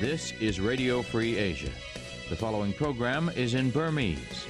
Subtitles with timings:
[0.00, 1.72] This is Radio Free Asia.
[2.28, 4.46] The following program is in Burmese.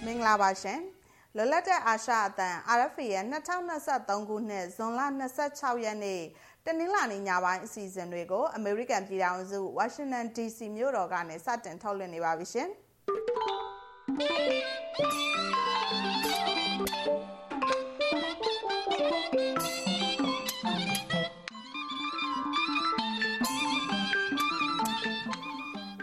[0.00, 0.80] ။မင်္ဂလာပါရှင်။
[1.36, 5.00] လွတ်လပ်တဲ့အာရှအသံ RFA ရဲ့2023ခုနှစ်ဇွန်လ
[5.42, 6.22] 26ရက်နေ့
[6.65, 12.69] တနင်္လာနေ့ညပိုင်းအစီအစဉ်တွေကို American ပြည်ထောင်စု Washington DC မြို့တော်ကနေစတင်ထုတ်လွှင့်နေပါပြီရှင်။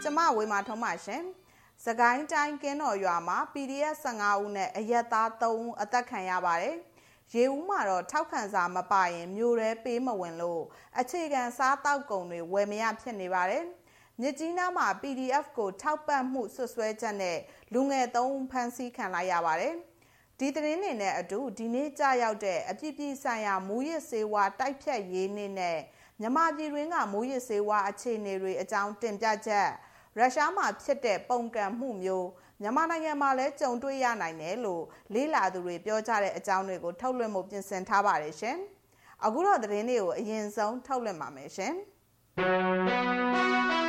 [0.03, 1.23] ကျမဝေမာထုံးပါရှင်။
[1.85, 6.77] စကိုင်းတိုင်းကင်းတော်ရွာမှာ PDF 15ဦးနဲ့အရက်သား3ဦးအသက်ခံရပါတယ်။
[7.33, 10.63] ရေဦးမှာတော့ထောက်ခံစာမပါရင်မြို့ရဲပေးမဝင်လို့
[10.99, 13.63] အခြေခံစားတောက်ကုန်တွေဝယ်မရဖြစ်နေပါတယ်။
[14.21, 17.37] မြစ်ကြီးနားမှာ PDF ကိုထောက်ပံ့မှုဆွဆွဲချက်နဲ့
[17.73, 19.73] လူငယ်3ဦးဖမ်းဆီးခံလိုက်ရပါတယ်။
[20.39, 25.77] ဒီသတင်းတွေနဲ့အတူဒီနေ့ကြာရောက်တဲ့အပြစ်ပြဆိုင်ရာမူရစ်စေဝါတိုက်ဖြတ်ရေးနေ့နဲ့
[26.21, 29.67] မြမပြည်တွင်းကမူရစ်စေဝါအခြေအနေတွေအကြောင်းတင်ပြချက်
[30.17, 32.27] ရုရှားမှာဖြစ်တဲ့ပုံကံမှုမျိုး
[32.61, 38.57] မြန်မာနိုင်ငံမှာလည်းကြုံတွေ့ရနိုင်တယ်လို့လေးလာသူတွေပြောကြတဲ့အကြောင်းတွေကိုထုတ်လွှင့်မှုပြင်ဆင်ထားပါတယ်ရှင်။
[39.25, 41.73] အခုတော့သတင်းတွေကိုအရင်ဆုံးထုတ်လွှင့်ပါမယ်ရှင်။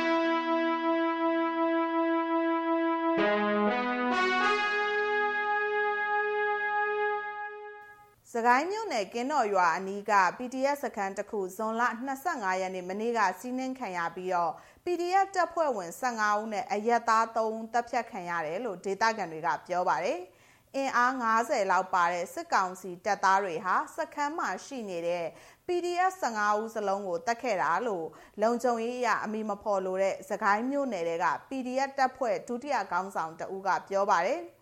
[8.33, 11.83] စကိုင်းမြို့နယ်ကင်းတော်ရွာအနီးက PDF စခန်းတစ်ခုဇွန်လ
[12.21, 14.53] 25ရက်နေ့မနေ့ကစီးနှင်းခံရပြီးတော့
[14.85, 20.19] PDF တပ်ဖွဲ့ဝင်15ဦးနဲ့အရက်သား3ဦးတပ်ဖြတ်ခံရတယ်လို့ဒေသခံတွေကပြောပါတယ်။
[20.75, 25.25] အင်အား90လောက်ပါတဲ့စစ်ကောင်စီတပ်သားတွေဟာစခန်းမှာရှိနေတဲ့
[25.67, 28.07] PDF 15ဦးစလုံးကိုတတ်ခဲ့တာလို့
[28.41, 34.41] လုံခြုံရေးအရအမိမဖော်လို့တဲ့စကိုင်းမြို့နယ်တွေက PDF တပ်ဖွဲ့ဒုတိယခေါင်းဆောင်တဦးကပြောပါတယ်။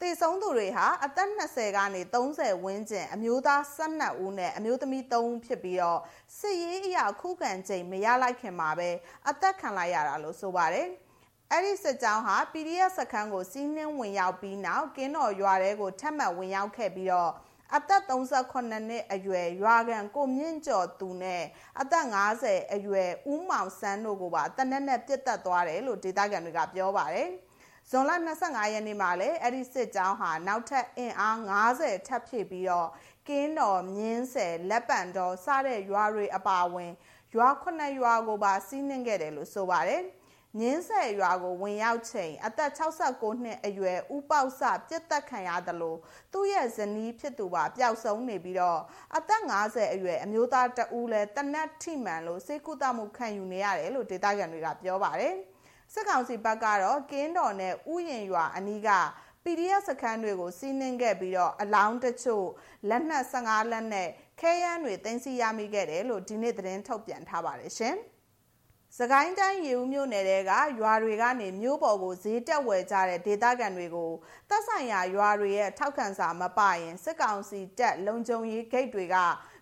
[0.00, 6.00] တည်ဆုံးသူတွေဟာအသက်20ကနေ30ဝန်းကျင်အမျိုးသား12ဦးနဲ့အမျိုးသမီး3ဦးဖြစ်ပြီးတော့
[6.38, 8.90] စစ်ရေးအရာခုခံချိန်မရလိုက်ခင်မှာပဲ
[9.28, 10.88] အသက်ခံလိုက်ရတာလို့ဆိုပါတယ်။
[11.50, 17.32] အဲ့ဒီစစ်ကြောင်းဟာ PDF စခန်းကိုစီးနှင်းဝင်ရောက်ပြီးနောက်ကင်းတော်ရွာတဲကိုထပ်မံဝင်ရောက်ခဲ့ပြီးတော့
[17.76, 21.42] အသက်38နှစ်အရွယ်ရွာကန်ကိုမြင့်ကျော်သူနဲ့
[21.80, 22.06] အသက်
[22.40, 27.30] 50အရွယ်ဦးမောင်စန်းတို့ကိုပါတနက်နဲ့ပြစ်တက်သွားတယ်လို့ဒေသခံတွေကပြောပါတယ်။
[27.90, 28.10] ဇွန်လ
[28.42, 31.36] 25ရက်နေ့မှာလည်းအဲ့ဒီစစ်ကြောင်းဟာနောက်ထပ်အင်အား
[31.72, 32.88] 90ထပ်ဖြည့်ပြီးတော့
[33.28, 36.92] ကင်းတော်မြင်းဆယ်လက်ပံတော်စတဲ့ရွာတွေအပါအဝင်
[37.34, 40.02] ရွာခုနှစ်ရွာကိုပါစီးနှင်းခဲ့တယ်လို့ဆိုပါတယ်။
[40.60, 45.98] ညင်းဆယ်ရွာကိုဝင်ရောက်ချိန်အသက်69နှစ်အရွယ်ဦးပေါက်စပြစ်တက်ခံရတယ်လို့
[46.32, 48.80] သူ့ရဲ့ဇနီးဖြစ်သူပါပျောက်ဆုံးနေပြီးတော့
[49.16, 55.36] အသက်50အရွယ်အမျိုးသားတဦးလည်းတနက်ထိမှန်လို့စိတ်ကူးတမှုခံယူနေရတယ်လို့ဒေသခံတွေကပြောပါတယ်။
[55.94, 58.90] စစ်ကောင်စီဘက်ကတော့ကင်းတော်နဲ့ဥယျင်ရွာအနီးက
[59.44, 62.46] PDF စခန်းတွေကိုစီးနှင်းခဲ့ပြီးတော့အလောင်းတချို့
[62.88, 64.08] လက်နက်15လက်နဲ့
[64.40, 67.96] ခဲယမ်းတွေတင်စီရမိခဲ့တယ်လို့ဒီနေ့သတင်းထုတ်ပြန်ထားပါတယ်ရှင်။
[68.98, 74.10] စကိုင်းတိုင်းရေဦးမြို့နယ်ကရွာတွေကနေမြို့ပေါ်ကိုဈေးတက်ဝယ်ကြတဲ့ဒေသခံတွေကို
[74.48, 79.16] တပ်ဆိုင်ရာရွာတွေရဲ့ထောက်ခံစာမပရင်စစ်ကောင်စီတပ်လုံခြုံရေးဂိတ်တွေက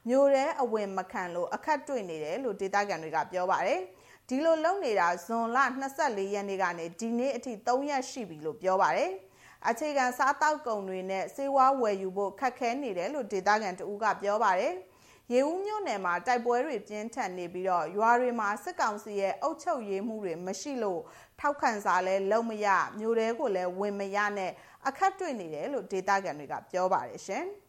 [0.09, 3.81] မြို့ထဲအဝင်မခံလို့အခက်တွေ့နေတယ်လို့ဒေသခံတွေကပြောပါတယ်။
[4.35, 5.59] ဒီလိုလုပ်နေတာဇွန်လ
[5.97, 9.11] 24ရက်နေ့ကနေဒီနေ့အထိ3ရက်ရှိပြီလို့ပြောပါတယ်။
[9.69, 14.75] အခြေခံစားတောက်ကုန်တွေနဲ့စေဝါဝယ်ယူဖို့ခက်ခဲနေတယ်လို့ဒေသခံတဦးကပြောပါတယ်။
[15.33, 21.01] ရေဦးမြို့နယ်မှာတိုက်ပွဲတွေပြင်းထန်နေပြီးတော့ရွာတွေမှာစစ်ကောင်စီရဲ့အုပ်ချုပ်ရေးမှုတွေမရှိလို့
[21.41, 22.67] ထောက်ခံစာလဲလုံးမရ
[22.99, 24.53] မျိုးတွေကိုလည်းဝင်မရနဲ့
[24.87, 27.47] အခက်တွေ့နေတယ်လို့ဒေသခံတွေကပြောပါတယ်ရှင်။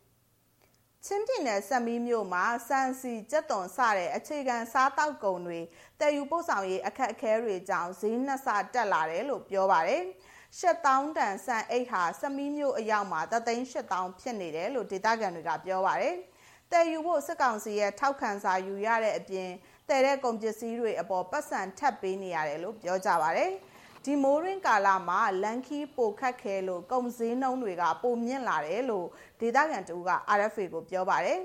[1.07, 5.59] ချင်းပြည်နယ်စက်မီးမြို့မှာစံစီကြက်သွန်စတဲ့အခြေခံစားတောက်ကုန်တွေ
[5.99, 10.03] တည်ယူပို့ဆောင်ရေးအခက်အခဲတွေကြောင့်ဈေးနှက်ဆတက်လာတယ်လို့ပြောပါတယ်။
[10.57, 16.15] ရှစ်တောင်းတန်စံအိတ်ဟာစမီးမြို့အရောက်မှာတသိန်းရှစ်တောင်းဖြစ်နေတယ်လို့ဒေသခံတွေကပြောပါတယ်။
[16.71, 19.49] တည်ယူဖို့စစ်ကောင်စီရဲ့ထောက်ခံစာယူရတဲ့အပြင်
[19.89, 23.51] တည်တဲ့ကုန်ပစ္စည်းတွေအပေါ်ပတ်စံထပ်ပေးနေရတယ်လို့ပြောကြပါတယ်။
[24.05, 29.07] ဒီမိုးရင်းကာလမှာလန်ခီပိုခတ်ခဲလို့ကုန်စည်နှုန်းတွေကပိုမြင့်လာတယ်လို့
[29.39, 31.39] ဒေသခံတူက RFA ကိုပြောပါတယ်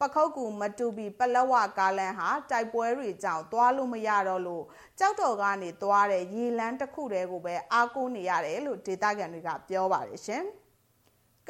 [0.00, 4.64] ပခုတ်ကူမတူပီပလက်ဝကားလန်ဟာတိုက်ပွဲတွေကြောင့်သွားလို့မရတော့လို့
[4.98, 10.44] ကြောက်တော်ကနေသွားတဲ့ရေလန်းတစ်ခုတည်းကိုပဲအားကိုးနေရတယ်လို့ဒေသခံတွေကပြောပါတယ်ရှင်။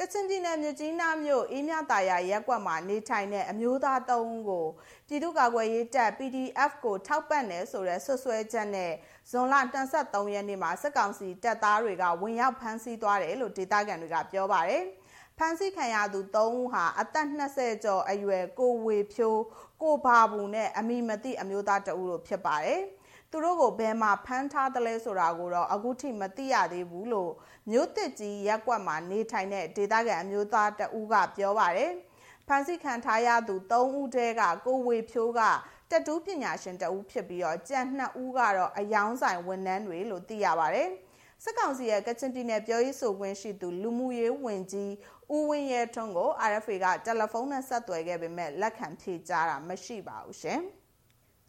[0.01, 4.65] ကချင်ပြည်နယ်မြကြီးနားမြို့အေးမြတာယာရက်ကွက်မှာနေထိုင်တဲ့အမျိုးသား၃ဦးကို
[5.07, 8.91] ပြည်သူ့ကာကွယ်ရေးတပ် PDF ကိုထောက်ပံ့တယ်ဆိုတဲ့ဆွဆွဲချက်နဲ့
[9.29, 9.55] ဇွန်လ
[9.93, 14.83] 23ရက်နေ့မှာစစ်ကောင်စီတပ်သားတွေကဝင်ရောက်ဖမ်းဆီးသွားတယ်လို့ဒေသခံတွေကပြောပါတယ်။
[15.37, 19.41] ဖမ်းဆီးခံရသူ၃ဦးဟာအသက်20ကျော်အရွယ်ကိုဝေဖြိုး
[19.81, 22.81] ကိုဘာဘူးနဲ့အမိမသိအမျိုးသားတဦးတို့ဖြစ်ပါတယ်။
[23.31, 27.31] သူတို့ကိုဘယ်မှာဖမ်းထားသလဲဆိုတာကိုတော့အခုထိမသိရသေးဘူးလို့
[27.71, 31.91] မြို့တစ်ကြီးရက်ကွက်မှာနေထိုင်တဲ့ဒေသခံအမျိုးသားတဦးကပြောပါတယ်
[32.47, 35.41] ဖမ်းဆီးခံထားရသူ၃ဦးတည်းကကိုဝေဖြိုးက
[35.91, 40.89] တတူးပညာရှင်တဦးဖြစ်ပြီးတော့ကြံနှစ်ဦးကတော့အယောင်းဆိုင်ဝန်ထမ်းတွေလို့သိရပါတယ်
[41.43, 44.91] စစ်ကောင်စီရဲ့ကချင်ပြည်နယ်ပြောရေးဆိုခွင့်ရှိသူလူမှုရေးဝန်ကြီး
[45.33, 50.61] ဦးဝင်းရဲထွန်းကို RFA ကတယ်လီဖုန်းနဲ့ဆက်သွယ်ခဲ့ပေမဲ့လက်ခံဖြေကြားတာမရှိပါဘူးရှင်။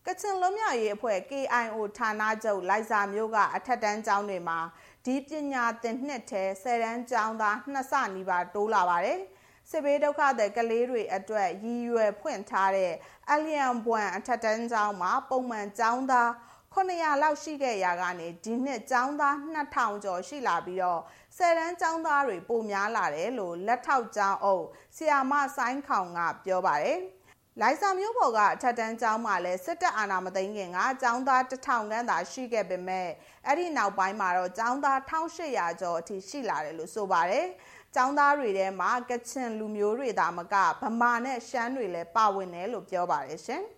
[0.07, 4.59] ကချင်လွတ်မြောက်ရေးအဖွဲ့ KIO ဌာနချုပ်လိုက်စာမျိုးကအထက်တန်းကျောင်းတွေမှာ
[5.05, 9.21] ဒီပညာသင်နှစ်ထဲဆယ်တန်းကျောင်းသားနှစ်ဆနီးပါးတိုးလာပါတယ်။
[9.71, 12.93] စစ်ဘေးဒုက္ခတဲ့ကလေးတွေအတွက်ရည်ရွယ်ဖွင့်ထားတဲ့
[13.31, 16.31] အလျံဘွမ်အထက်တန်းကျောင်းမှာပုံမှန်ကျောင်းသား
[16.75, 21.03] 900လောက်ရှိခဲ့ရာကနေဒီနှစ်ကျောင်းသား2000ကျော်ရှိလာပြီးတော့
[21.37, 24.65] ဆယ်တန်းကျောင်းသားတွေပိုများလာတယ်လို့လက်ထောက်ကျောင်းအုပ်
[24.97, 26.99] ဆီယာမဆိုင်းခေါင်ကပြောပါတယ်။
[27.63, 33.09] လိုင်ဆာမျိုးပေါ်ကအထက်တန်းကျောင်းမှာလည်းစစ်တပ်အာဏာမသိမ်းခင်ကကျောင်းသား1000ခန်းသာရှိခဲ့ပေမဲ့
[33.47, 37.47] အဲ့ဒီနောက်ပိုင်းမှာတော့ကျောင်းသား1800ကျော်အထိရှိလာတယ်လို့ဆိုပါတယ်။
[37.95, 43.63] ကျောင်းသားတွေထဲမှာကချင်လူမျိုးတွေသာမကဗမာနဲ့ရှမ်းတွေလည်းပါဝင်တယ်လို့ပြောပါတယ်ရှင်။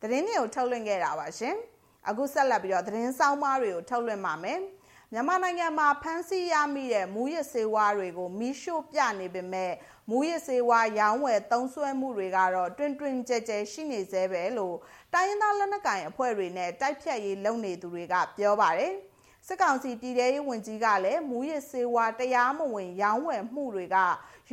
[0.00, 1.56] သတင်းတွေကိုထုတ်လွှင့်ခဲ့တာပါရှင်။
[2.08, 4.60] အခုဆက်လက်ပြီးတော့သတင်းဆောင်မတွေကိုထုတ်လွှင့်ပါမယ်။
[5.16, 9.72] မြန်မာနိုင်ငံမှာဖမ်းဆီးရမိတဲ့မူရစ်စေဝါတွေကိုမီးရှို့ပြနေပေမဲ့
[10.10, 14.76] မူရစ်စေဝါရောင်းဝယ်သုံးစွဲမှုတွေကတော့တွင်တွင်ကြဲကြဲရှိနေသေးပဲလို့
[15.12, 18.92] တိုင်းရင်းသားလက်နက်ကိုင်အဖွဲ့တွေနဲ့တိုက်ဖြတ်ရေးလုပ်နေသူတွေကပြောပါတယ်။
[19.46, 23.96] စစ်ကောင်စီပြည်ထရေးဝန်ကြီးကလည်းမူရစ်စေဝါတရားမဝင် ရောင်းဝယ်မှုတွေက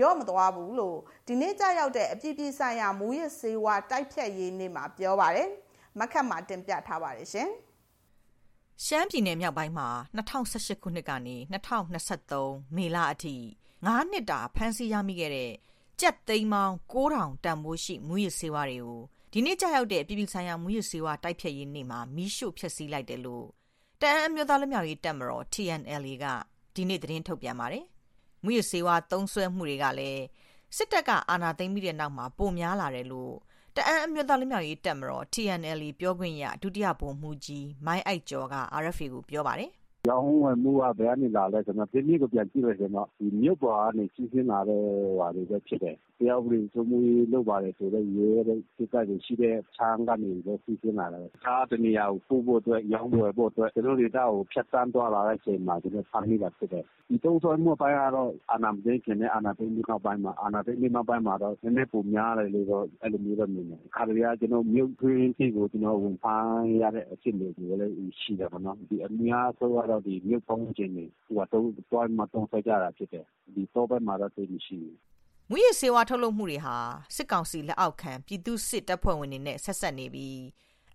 [0.01, 0.97] ရော့မသွားဘူးလို့
[1.27, 5.49] ဒီနေ့ကြာရောက်တဲ့အပြည်ပြည်ဆိုင်ရာမူရစ်စေဝါတိုက်ဖြတ်ရေးနေ့မှာပြောပါတယ်။
[5.99, 7.51] မခတ်မှာတင်ပြထားပါတယ်ရှင်။
[8.85, 11.37] ရှမ်းပြည်နယ်မြောက်ပိုင်းမှာ2018ခုနှစ်ကနေ
[12.05, 13.35] 2023မေလအထိ
[13.75, 15.51] 9နှစ်တာဖမ်းဆီးရမိခဲ့တဲ့
[15.99, 19.01] ကြက်သိန်းပေါင်း9000တန်ဖိုးရှိမူရစ်စေဝါတွေကို
[19.31, 23.45] ဒီနေ့ကြာရောက်တဲ့ပြည်ပြည်ဆိုင်ရာမူရစ်စေဝါတိုက်ဖြတ်ရေးနေ့မှာမီးရှို့ဖျက်ဆီးလိုက်တယ်လို့
[24.01, 26.25] တအန်းအမျိုးသားလူမျိုးရေးတပ်မတော် TNLA က
[26.75, 27.85] ဒီနေ့သတင်းထုတ်ပြန်ပါတယ်
[28.43, 30.21] မူရစေဝါသုံးစွဲမှုတွေကလည်း
[30.75, 33.33] စစ်တပ်ကအာဏာသိမ်းပြီးတဲ့နောက်မှာပိုများလာတယ်လို့
[33.77, 39.71] တအန်းအမျိုးသားလူမျိုးရေးတပ်မတော် TNL ပြောခွင့်ရဒုတိယဗိုလ်မှူးကြီးမိုင်းအိုက်ကျော်က RFA ကိုပြောပါတယ်
[40.09, 44.81] ရောင်းဝယ်မှုက ဘယ်ကနေလာလဲဆိုတော့ပြင်းပြကို ပြန်ကြည့်လို့ဆိုတော့ဒီမြို့ပေါ်ကနေ စီးဆင်းလာတဲ့
[45.17, 74.33] ဟွာတွေပဲ ဖြစ်တယ်။တရားဥပဒေစိုးမိုးရေး လုပ်ပါတယ်ဆိုတော့ရဲတဲ့စစ်တပ်တွေရှိတဲ့ချမ်းကနေပဲ စီးဆင်းလာတယ်။အခြားတနေရာကို ပို့ဖို့အတွက် ရောင်းဝယ်ဖို့အတွက် ကျွန်တော်တို့တောက်ကို ဖြတ်တန်းသွားလာတဲ့အချိန်မှာ ကျွန်တော်ဖမ်းမိတာဖြစ်တယ်။ဒီတုံးဆွဲမှုပိုင်းကတော့ အာနာမသိခင်နဲ့ အာနာသိပြီးနောက်ပိုင်းမှာ အာနာသိပြီးနောက်ပိုင်းမှာတော့ နည်းနည်းပုံများတယ်လို့တော့ အဲ့လိုမျိုးတော့ မြင်တယ်။ခါတည်းကကျွန်တော်မြို့တွင်းကြီးကိုကျွန်တော်ဝင်ဖမ်းရတဲ့အဖြစ်မျိုးလည်း ရှိတယ်ပေါ့နော်။ဒီအများဆုံးတော့ဒီမြို့ပုံကျင်းနေဟိုတော့တွိုင်းမှာတုံးဆွဲကြတာဖြစ်တယ်ဒီတော့ဘက်မှာတော့
[74.35, 74.97] သိမရှိဘူး
[75.49, 76.75] မူရစေဝါထုတ်လုပ်မှုတွေဟာ
[77.15, 80.41] စစ်ကောင်စီလက်အောက်ခံ ပြည်သူစစ်တပ်ဖွဲ့ဝင်တွေနဲ့ ဆက်ဆက်နေပြီး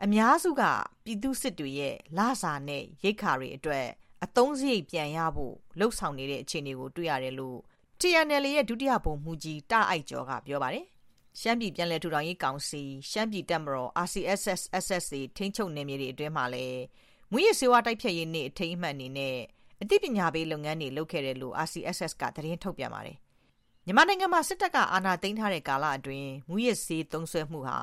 [0.05, 0.63] အများစုက
[1.05, 3.87] ပြည်သူစစ်တွေရဲ့ လစာနဲ့ ရိတ်ခါတွေအတွက်
[4.25, 7.59] အသုံးစရိတ်ပြန်ရဖို့လှုပ်ဆောင်နေတဲ့ အခြေအနေကို တွေ့ရတယ်လို့
[8.01, 10.87] TNL ရဲ့ ဒုတိယ ဗိုလ်မှူးကြီး တာအိုက်ကျော်က ပြောပါတယ်။
[11.41, 16.81] ရှမ်းပြည်ပြည်လဲထူထောင်ရေးကောင်စီ ရှမ်းပြည်တပ်မတော် RCSS SSA ထိန်းချုပ်နယ်မြေတွေအတွင်းမှာလည်း
[17.32, 19.37] မွေးရစေဝါတိုက်ဖြတ်ရေးနေ့အထိမ်းအမှတ်အနေနဲ့
[19.82, 23.17] အသိပညာပေးလုပ်ငန်းတွေလုပ်ခဲ့တယ်လို့ RCSS ကသတင်းထုတ်ပြန်ပါတယ်။
[23.87, 27.78] မြန်မာနိုင်ငံမှာစစ်တပ်ကအာဏာသိမ်းထားတဲ့ကာလအတွင်းမူရစ်စေးသုံးဆွဲမှုဟာ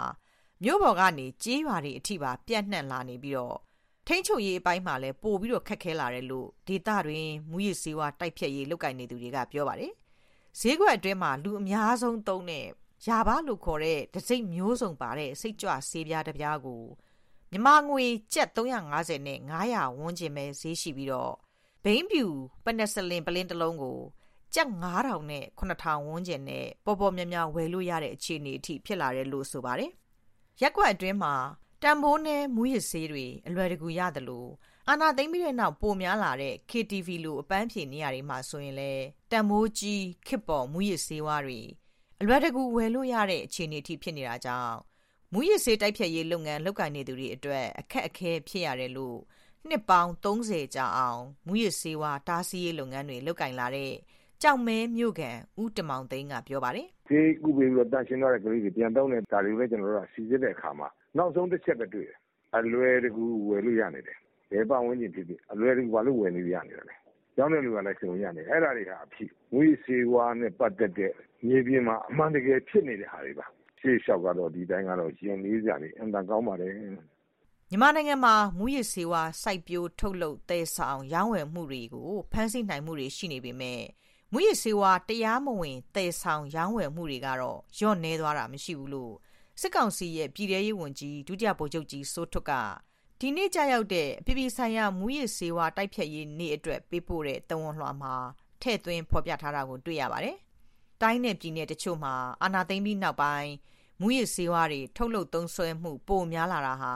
[0.63, 3.57] မြို့ပေါ်ကနေကြေးရွာတွေအထိပါပြန့်နှံ့လာနေပြီးတော့
[4.07, 9.93] ထိန်းချုပ်ရေးအပိုင်းမှာလည်းပို့ပြီးတော့ခက်ခဲလာတယ်လို့ဒေတာတွင်မူရစ်စေးဝါတိုက်ဖြတ်ရေးလုပ်ကိုင်နေသူတွေကပြောပါတယ်။
[10.59, 12.65] ဈေးကွက်အတွင်းမှာလူအများဆုံးသုံးတဲ့
[13.07, 16.83] ရာဘာလို့ခေါ်တဲ့ဒစိမ့်မျိုးစုံပါတဲ့စိတ်ကြွဆေးပြားတစ်ပြားကို
[17.53, 21.33] မြန်မာငွေကျပ်350နဲ့900ဝန်းကျင်ပဲဈေးရှိပြီးတော့
[21.83, 22.25] ဘိန်းပြူ
[22.63, 23.99] ပနက်စလင်ပလင်းတစ်လုံးကို
[24.53, 29.91] ကျပ်9000နဲ့9000ဝန်းကျင်နဲ့ပေါ်ပေါ်များများဝယ်လို့ရတဲ့အခြေအနေအထိဖြစ်လာတယ်လို့ဆိုပါတယ်။
[30.61, 31.33] ရက်ကွက်အတွင်းမှာ
[31.81, 34.49] တန်ဖိုးနဲ့မူရစ်ဆေးတွေအလွယ်တကူရတယ်လို့
[34.89, 38.91] အာနာသိမ့်ပြီးတဲ့နောက်ပိုများလာတဲ့ KTV လိုအပန်းဖြေနေရာတွေမှာဆိုရင်လေ
[39.31, 41.61] တန်မိုးကြီးခစ်ပေါ်မူရစ်ဆေးဝါးတွေ
[42.21, 44.77] အလွယ်တကူဝယ်လို့ရတဲ့အခြေအနေအထိဖြစ်နေတာကြောင့်
[45.35, 49.17] မူရစ်ဆေးတိုက်ဖြတ်ရေးလုပ်ငန်းလုပ်ကိုင်နေသူတွေအတွက်အခက်အခဲဖြစ်ရတယ်လို့
[49.67, 53.91] နှစ်ပေါင်း30ကြာအောင်မူရစ်ဆေးဝါးတားဆီးရေးလုပ်ငန်းတွေလုပ်ကင်လာတဲ့
[54.41, 60.87] ကြောက်မဲမြို့ကန်ဦးတမောင်သိန်းကပြောပါတယ်။ဆေးကုပေးပြီးတော့တန်ရှင်းသွားတဲ့ကလေးတွေပြန်တောင်းတဲ့ဒါတွေလည်းကျွန်တော်တို့ကစီစစ်တဲ့အခါမှာ
[61.17, 62.17] နောက်ဆုံးတစ်ချက်ပဲတွေ့တယ်။
[62.57, 64.17] အလွယ်တကူဝယ်လို့ရနေတယ်။
[64.51, 66.95] ဘယ်ပတ်ဝန်းကျင်ဖြစ်ဖြစ်အလွယ်တကူဘာလို့ဝယ်နေရနေတယ်လဲ။
[67.35, 71.11] ကျောင်းတဲ့လူကလည်းရှင်ရနေအဲ့ဒါတွေဟာအဖြစ်မူရစ်ဆေးဝါးနဲ့ပတ်သက်တဲ့
[71.47, 73.47] မြေပြင်မှာအမှန်တကယ်ဖြစ်နေတဲ့ဟာတွေပါ။
[73.83, 76.73] ရှေ့လျှောက်ကတော့ ဒီတိုင်းကတော့ ရင်လေးစရာတွေ အင်တန်ကောင်းပါတယ်
[77.69, 83.81] မြန်မာနိုင်ငံမှာ မူရစ်ဆေးဝါး စိုက်ပျိုး ထုတ်လုပ် သယ်ဆောင် ရောင်းဝယ်မှုတွေကို ဖမ်းဆီးနိုင်မှုတွေ ရှိနေပေမဲ့
[84.31, 89.13] မမူရစေဝါတရားမဝင်တည်ဆောင် ရောင်းဝယ်မှုတွေကတော့ညော့နေသွားတာ မရှိဘူးလို့
[89.61, 92.51] စစ်ကောင်စီရဲ့ ပြည်ထရေးဝန်ကြီး ဒုတိယဗိုလ်ချုပ်ကြီး စိုးထွတ်က
[93.19, 98.13] ဒီနေ့ကြာရောက်တဲ့ အပြည်ပြည်ဆိုင်ရာ မူရစေဝါတိုက်ဖြတ်ရေးနေ့အတွက် ပေးပို့တဲ့တဝန်လွှာမှာ
[98.61, 100.37] ထည့်သွင်း ဖော်ပြထားတာကို တွေ့ရပါတယ်။
[101.01, 103.49] တိုင်းနယ်ပြည်နယ်တချို့မှာ အာဏာသိမ်းပြီးနောက်ပိုင်း
[104.03, 106.93] မူရစေဝါတွေထုတ်လုပ်သုံးစွဲမှုပိုများလာတာဟာ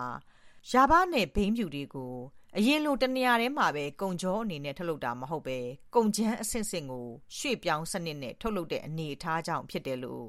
[0.72, 2.16] ရာဘာနဲ့ဘိန်းပြူတွေကို
[2.58, 5.60] အရင်လိုတနေရာထဲမှာပဲကုံကြောအနေနဲ့ထုတ်လုပ်တာမဟုတ်ပဲ
[5.96, 10.26] ကုံချမ်းအဆင့်ဆင့်ကိုရွှေ့ပြောင်းစနစ်နဲ့ထုတ်လုပ်တဲ့အနေအထားကြောင့်ဖြစ်တယ်လို့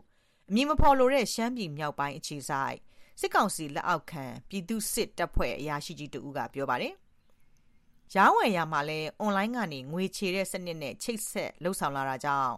[0.48, 2.76] အမည်မဖော်လိုတဲ့ရှမ်းပြည်မြောက်ပိုင်းအခြေစိုက်
[3.20, 6.94] စစ်ကောင်စီလက်အောက်ခံပြည်သူစစ်တပ်ဖွဲ့အရာရှိကြီးတူကပြောပါတယ်။
[8.14, 12.54] ရောင်းဝယ်ရမှာလဲအွန်လိုင်းကနေငွေချေတဲ့စနစ်နဲ့ချိတ်ဆက်လှုပ်ဆောင်လာတာကြောင့်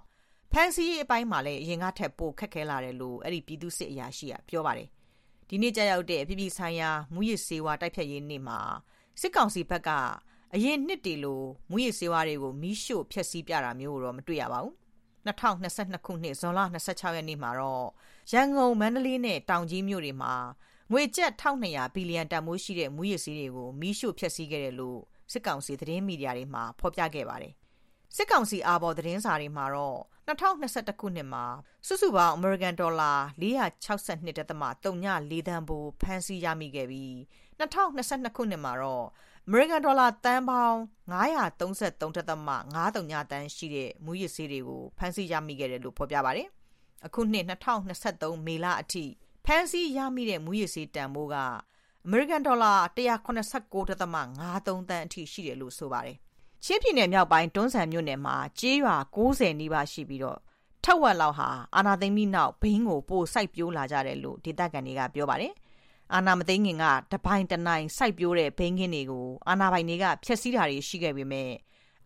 [0.53, 4.89] ဖန်စီရေးအပိုင်းမှာလည်းအရင်ကထက်ပိုခက်ခဲလာတယ်လို့အဲ့ဒီပြည်သူစစ်အရာရှိကပြောပါတယ်။
[5.49, 8.59] ဒီနေ့ကြာရောက်တဲ့အပြည်ပြည်ဆိုင်ရာမူရစ်စေဝါတိုက်ဖြတ်ရေးနေ့မှာ
[9.21, 9.91] စစ်ကောင်စီဘက်က
[10.55, 14.75] အရင်နှစ်တီလိုမူရစ်စေဝါတွေကိုမီးရှို့ဖျက်ဆီးပြတာမျိုးတော့မတွေ့ရပါဘူး
[15.27, 17.89] 2022ခုနှစ်ဇွန်လ26ရက်နေ့မှာတော့
[18.33, 20.35] ရန်ကုန်မန္တလေးနဲ့တောင်ကြီးမြို့တွေမှာ
[20.93, 25.01] ငွေကျပ်1200ဘီလီယံတန်ဖိုးရှိတဲ့မူရစ်စည်းတွေကိုမီးရှို့ဖျက်ဆီးခဲ့တယ်လို့
[25.33, 27.55] စစ်ကောင်စီသတင်းမီဒီယာတွေမှာဖော်ပြခဲ့ပါတယ်
[28.17, 29.99] စစ်ကောင်စီအာဘော်သတင်းစာတွေမှာတော့
[30.29, 31.45] 2021ခုနှစ်မှာ
[31.87, 33.13] စုစုပေါင်းအမေရိကန်ဒေါ်လာ
[33.43, 37.13] 462.34တန်ဖိုးဖမ်းဆီးရမိခဲ့ပြီး
[37.61, 39.07] 2022ခုနှစ်မှာတော့
[39.47, 40.77] အမေရိကန်ဒေါ်လာတန်ပေါင်း
[41.13, 46.49] 933.53တန်းရှိတဲ့မူရစ်ဆေးတွေကိုဖမ်းဆီးရမိခဲ့တယ်လို့ဖော်ပြပါတယ်။
[47.07, 49.05] အခုနှစ်2023မေလအထိ
[49.47, 51.37] ဖမ်းဆီးရမိတဲ့မူရစ်ဆေးတန်ဖိုးက
[52.05, 56.19] အမေရိကန်ဒေါ်လာ189.53တန်းအထိရှိတယ်လို့ဆိုပါတယ်။
[56.65, 60.39] ချင်းပြည်နယ်မြောက်ပိုင်းတွန်းဆန်မြို့နယ်မှာကြေးရွာ90နီးပါးရှိပြီးတော့
[60.85, 65.53] ထက်ဝက်လောက်ဟာအာနာသိမ့်ပြီးနောက်ဘိန်းကိုပိုစိုက်ပျိုးလာကြတယ်လို့ဒေသခံတွေကပြောပါတယ်။
[66.15, 71.51] အာနာမသိငင်ကတပိုင်းတနိုင်စိုက်ပျိုးတဲ့ဘိန်းခင်းတွေကိုအာနာပိုင်တွေကဖျက်ဆီးတာတွေရှိခဲ့ပေမဲ့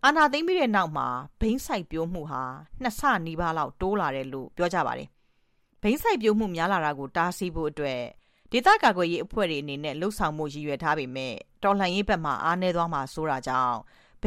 [0.04, 1.06] အာနာသိမ့်ပြီးတဲ့နောက်မှာ
[1.40, 2.42] ဘိန်းစိုက်ပျိုးမှုဟာ
[2.82, 5.08] နှစ်ဆနီးပါးလောက်တိုးလာတယ်လို့ပြောကြပါတယ်။
[5.82, 8.00] ဘိန်းစိုက်ပျိုးမှုများလာတာကိုတားဆီးဖို့အတွက်
[8.52, 13.76] ဒေသကာကွယ်ရေးအဖွဲ့တွေအနေနဲ့လှုပ်ဆောင်မှုရည်ရွယ်ထားပေမဲ့တော်လှန်ရေးဘက်မှအားနည်းသွားမှာဆိုတာကြောင့်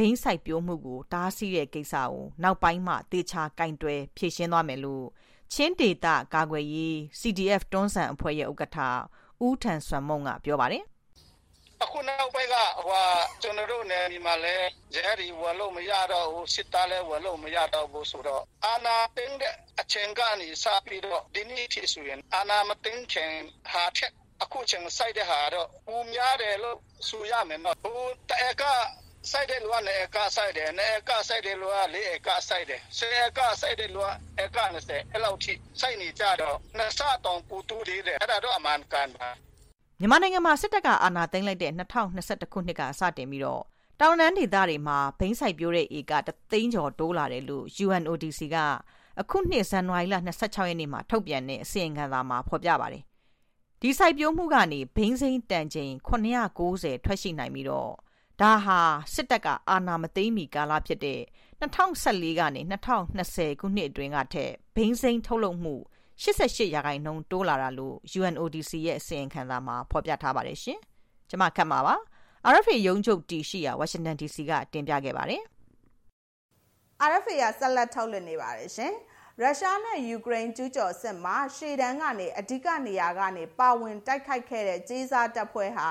[0.06, 5.06] ိန်းစိုက်ပျိုးမှုကိုတားဆီးတဲ့ကိစ္စကိုနောက်ပိုင်းမှတေချာကင်တွယ်ဖြည့်ရှင်းသွားမယ်လို့
[5.52, 8.78] ချင်းဒေတာကာကွယ်ရေး CDF တွန်းဆန်အဖွဲ့ရဲ့ဥက္ကဋ္ဌ
[9.46, 10.84] ဦးထန်ဆွမ်မုံကပြောပါတယ်
[11.82, 13.04] အခုနောက်ပိုင်းကဟို
[13.42, 14.56] ကျွန်တော်တို့နယ်ဒီမှာလဲ
[14.94, 23.32] ဂျယ်ရီဝယ်လို့မရတော့ဘူးစစ်သားလဲဝယ်လို့မရတော့ဘူးဆိုတော့အာနာတင်းတဲ့အချိန်ကနေစပြီးတော့ဒီနေ့ဖြစ်ဆိုရင်အာနာမတင်းခင်
[23.70, 24.12] ဟာချက်
[24.42, 26.78] အခုချိန်စိုက်တဲ့ဟာတော့ဦးများတယ်လို့
[27.08, 28.00] ဆိုရမယ်နော်ဟို
[28.30, 28.64] တက်က
[29.32, 34.08] စိုက်တဲ့လူကလည်းအကစိုက်တယ်နဲ့အကစိုက်တဲ့လူကလေးအကစိုက်တယ်ဆယ်အကစိုက်တဲ့လူက
[34.40, 39.28] အက20အဲ့လောက်ထိစိုက်နေကြတော့နှစ်ဆတောင်ပူတူးသေးတယ်အဲ့ဒါတော့အမှန်ကန်ပါ
[40.00, 43.62] မြန်မာနိုင်ငံမှာစစ်တပ်ကအာဏာသိမ်းလိုက်တဲ့2021ခုနှစ်ကစတင်ပြီးတော့
[44.00, 48.56] တောင်တန်းဒေသတွေမှာဘိန်းဆိုင်ပြိုးတဲ့ဧကတသိန်းကျော်တိုးလာတယ်လို့ UNODC က
[49.20, 53.02] အခုနှစ်ဇန်နဝါရီလ26ရက်နေ့မှာထုတ်ပြန်တဲ့အစီရင်ခံစာမှာဖော်ပြပါတယ်။
[53.80, 55.92] ဒီစိုက်ပျိုးမှုကနေဘိန်းစိမ်းတန်ချိန်
[56.58, 57.92] 990ထွက်ရှိနိုင်ပြီးတော့
[58.40, 58.78] ဒါဟာ
[59.14, 61.20] စစ်တပ်ကအာဏာမသိမ်းမီကာလဖြစ်တဲ့
[61.60, 62.60] 2014ကနေ
[63.10, 65.74] 2020ခုနှစ်အတွင်းကထက်ဘိန်းစိမ်းထုတ်လုပ်မှု
[66.22, 70.78] 88ရာခိုင်နှုန်းတိုးလာတာလို့ UNODC ရဲ့အစီရင်ခံစာမှာဖော်ပြထားပါတယ်ရှင်။
[71.28, 71.94] ကျွန်မခတ်မှာပါ။
[72.52, 75.42] RFA ရုံးချုပ်တည်ရှိရာ Washington DC ကတင်ပြခဲ့ပါတယ်။
[77.10, 78.92] RFA ကဆက်လက်ထုတ်လွှင့်နေပါတယ်ရှင်။
[79.42, 85.88] ရုရှားနဲ့ယူကရိန်းကျူးကျော်စစ်မှာရှေ့တန်းကနေအဓိကနေရာကနေပါဝင်တိုက်ခိုက်ခဲ့တဲ့ကြေးစားတပ်ဖွဲ့ဟာ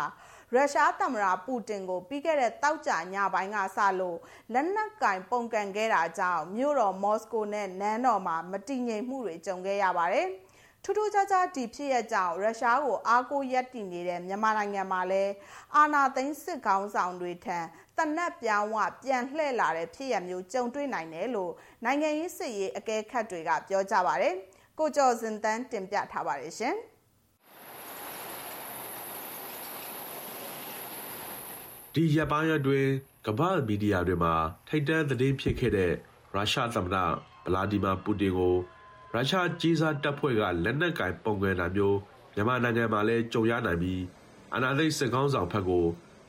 [0.56, 4.18] ရုရှားသမ္မတပူတင်ကိုပြီးခဲ့တဲ့တောက်ကြညပိုင်းကစလို့
[4.54, 10.28] လက်နက်ကင်ပုံကန်ခဲ့တာကြောင့်မြို့တော်မော်စကိုနဲ့နန်းတော်မှာမတည်ငြိမ်မှုတွေကြုံခဲ့ရပါတယ်။
[10.84, 15.32] ထူးထူးခြားခြားဒီဖြစ်ရကြောင်းရုရှားကိုအားကိုးရပ်တည်နေတဲ့မြန်မာနိုင်ငံမှာလည်း
[15.76, 17.60] အာနာသိန်းစစ်ကောင်းဆောင်တွေထံ
[17.98, 21.52] တနက်ပြောင်းဝပြန်လှည့်လာတဲ့ဖြစ်ရမျိုးကြုံတွေ့နိုင်တယ်လို့
[21.84, 24.34] နိုင်ငံရေးစစ်ရေးအကဲခတ်တွေကပြောကြပါတယ်။
[24.80, 26.78] ကိုကျော်စင်တန်းတင်ပြထားပါတယ်ရှင်။
[32.00, 32.92] ဒီရက်ပိုင်းအတွင်း
[33.28, 34.34] ကမ္ဘာမီဒီယာတွေမှာ
[34.68, 35.94] ထိတ်တန့်သတင်းဖြစ်ခဲ့တဲ့
[36.34, 36.98] ရုရှားသမ္မတ
[37.46, 38.56] ဗလာဒီမာပူတင်ကို
[39.14, 41.98] ရုရှားကြီးစားတပ်ဖွဲ့ကလက်နက်ကင်ပုံကွယ်တာမျိုး
[42.36, 44.02] မြန်မာနိုင်ငံမှာလည်းကြုံရနိုင်ပြီး
[44.56, 45.86] အနာသိစစ်ကောင်းဆောင်ဘက်ကို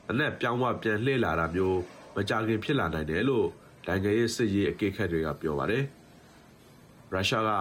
[0.09, 1.79] အနက်ပြောင်းဝပြန်လှည့်လာတာမျိုး
[2.15, 3.47] မကြခင်ဖြစ်လာနိုင်တယ်လို့
[3.87, 5.83] နိုင်ငံရေးစစ်ရေးအကဲခတ်တွေကပြောပါတယ်။
[7.11, 7.51] ရုရှားက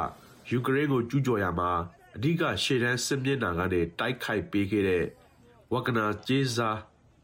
[0.50, 1.70] ယူကရိန်းကိုကျူးကျော်ရမှာ
[2.16, 5.04] အဓိကရှေ့တန်းစစ်မျက်နှာကနေတိုက်ခိုက်ပေးခဲ့တဲ့
[5.72, 6.70] ဝဂနာဂျေဇာ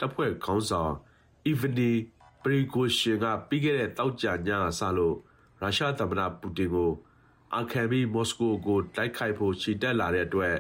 [0.05, 0.95] တပ်ဖွဲ့ခေါင်းဆောင်
[1.47, 1.91] အီဗနီ
[2.43, 5.17] ပရီဂိုရှင်ကပြီးခဲ့တဲ့တောက်ကြညဆလို့
[5.61, 6.93] ရုရှားသမ္မတ ပူတင်ကို
[7.57, 10.57] အခမ်ဘီမော်စကိုကို တိုက်ခိုက်ဖို့ခြေတက်လာတဲ့အတွက်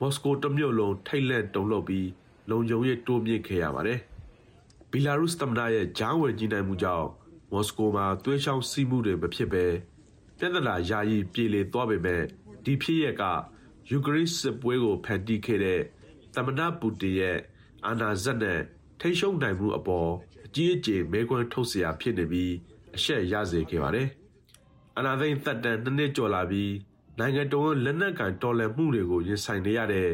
[0.00, 2.08] မော်စကိုတမြို့လုံး ထိတ်လန့်တုန်လှုပ်ပြီး
[2.50, 4.00] လုံခြုံရေးတိုးမြင့်ခဲ့ရပါတယ်။
[4.90, 7.08] ဘီလာရုစ်သမ္မတရဲ့ဂျားဝယ်ကြီးနိုင်မှုကြောင့်
[7.52, 9.66] မော်စကိုမှာ သွေးချောင်းစီးမှုတွေ မဖြစ်ဘဲ
[10.38, 12.22] ပြဿနာ ယာယီပြေလည်သွားပေမဲ့
[12.64, 13.24] ဒီဖြစ်ရက်က
[13.90, 15.80] ယူကရိန်းစစ်ပွဲကို ဖန်တီးခဲ့တဲ့
[16.34, 17.38] သမ္မတပူတင်ရဲ့
[17.86, 18.60] အာဏာစက်နဲ့
[19.01, 20.09] ထိန်းချုပ်နိုင်မှုအပေါ်
[20.45, 22.53] အကြီးအကျယ်မဲခွန်းထုတ်เสียဖြစ်နေပြီး
[22.95, 24.07] အရှက်ရစေခဲ့ပါတယ်။
[24.97, 26.71] အာဏာသိမ်းသက်တမ်းနှစ်နှစ်ကျော်လာပြီး
[27.19, 30.09] နိုင်ငံတော်လက်နက်ကန်တော်လှန်မှုတွေကိုရင်ဆိုင်နေရတဲ့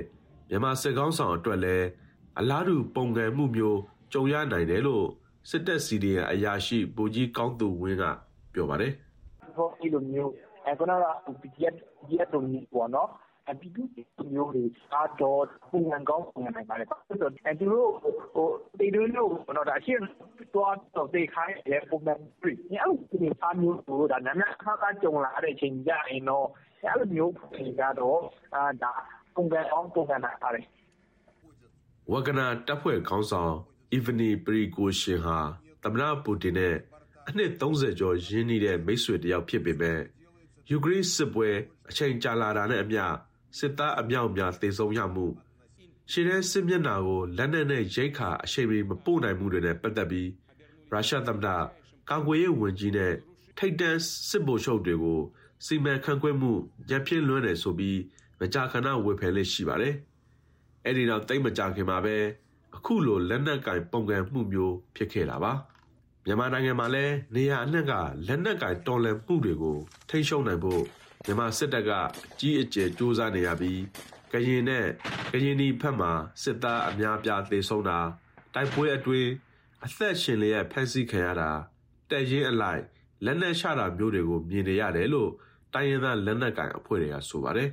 [0.49, 1.87] မြန်မာစစ်ကောင်းဆောင်အတွက်လည်း
[2.39, 3.79] အလားတူပုံကံမှုမျိုး
[4.13, 5.05] ကြုံရနိုင်တယ်လို့
[5.49, 8.03] စစ်တပ်စီဒီအရာရှိဗိုလ်ကြီးကောင်းသူဝင်းက
[8.53, 8.91] ပြောပါတယ်။
[9.55, 10.31] ဟောဒီလိုမျိုး
[10.67, 11.05] အခုနက
[11.41, 13.09] PDF PDF တို့ပေါ့နော်
[13.50, 13.82] အတူတူ
[14.32, 14.64] မျိုးတွေ
[14.94, 17.88] အားတော့ပုံမှန်ကောင်းပုံမှန်နိုင်ပါတယ်ဆိုတော့အတူတို့
[18.34, 18.48] ဟို
[18.80, 20.02] တေတို့လို့တော့ဒါရှင်း
[20.54, 26.46] တော့တော့တေခိုင်းရဲ့ပုံမှန်ပြညောက်ဒီစားမျိုးတို့ဒါနာမည်ခါကကြုံလာတဲ့အချိန်ကြရင်တော့
[26.84, 28.20] အဲ့လိုမျိုးဖြစ်ကတော့
[28.54, 28.92] အာဒါ
[29.34, 30.64] ပုံမှန်ကောင်း ပုံမှန်နိုင်ပါတယ်
[32.12, 33.54] ဝဂနာတပ်ဖွဲ့ခေါင်းဆောင်
[33.92, 35.38] အီဗနီပရီကိုရှင်ဟာ
[35.82, 36.74] သမ္မတပူတင်နဲ့
[37.28, 40.00] အနှစ်30ကျော် ရင်းနှီးတဲ့ မိတ်ဆွေတယောက်ဖြစ်ပေမဲ့
[40.70, 41.48] ယူကရိန်းစစ်ပွဲ
[41.90, 43.04] အချိန်ကြာလာတာနဲ့အမျှ
[43.58, 45.26] စစ်သားအမြောက်များတေဆုံးရမှု
[46.10, 50.28] ရှေ့တဲ့စစ်မျက်နှာကိုလက်နက်နဲ့ရိတ်ခါအရှိန်မပို့နိုင်မှုတွေနဲ့ပတ်သက်ပြီး
[50.90, 51.48] ရုရှားသမ္မတ
[52.10, 53.14] ကာကွယ်ရေးဝန်ကြီးနဲ့
[53.58, 55.20] ထိတ်တန့်စစ်ဗိုလ်ချုပ်တွေကို
[55.66, 56.52] စီမံခန့်ခွဲမှု
[56.90, 57.98] ရပြင်းလွှဲတယ်ဆိုပြီး
[58.40, 59.94] မကြာခဏဝေဖန်လေးရှိပါတယ်။
[60.84, 62.16] အဲ့ဒီနောက်တိတ်မကြခင်မှာပဲ
[62.76, 65.52] အခုလိုလက်နက်ကင်ပုံကံမှုမျိုးဖြစ်ခဲ့တာပါ။
[66.24, 67.92] မြန်မာနိုင်ငံမှာလည်းနေရာအနှံ့က
[68.26, 69.76] လက်နက်ကင်တော်လှန်မှုတွေကို
[70.08, 70.82] ထိရှုံနိုင်ဖို့
[71.24, 71.90] မြန်မာစစ်တပ်က
[72.26, 73.80] အကြီးအကျယ်စူးစမ်းနေရပြီး
[74.32, 74.86] ကရင်နဲ့
[75.32, 77.98] ကရင်ဒီဖက်မှာစစ်သားအများပြားသေဆုံးတာ
[78.54, 79.30] တိုက်ပွဲအတွင်း
[79.84, 81.50] အသက်ရှင်လျက်ဖမ်းဆီးခံရတာ
[82.10, 82.82] တက်ရင်အလိုက်
[83.24, 85.30] လက်နက်ချတာမျိုးတွေကိုမြင်နေရတယ်လို့
[85.74, 87.70] တိုင်းရင်းသားလက်နက်ကင်အဖွဲ့တွေကဆိုပါတယ်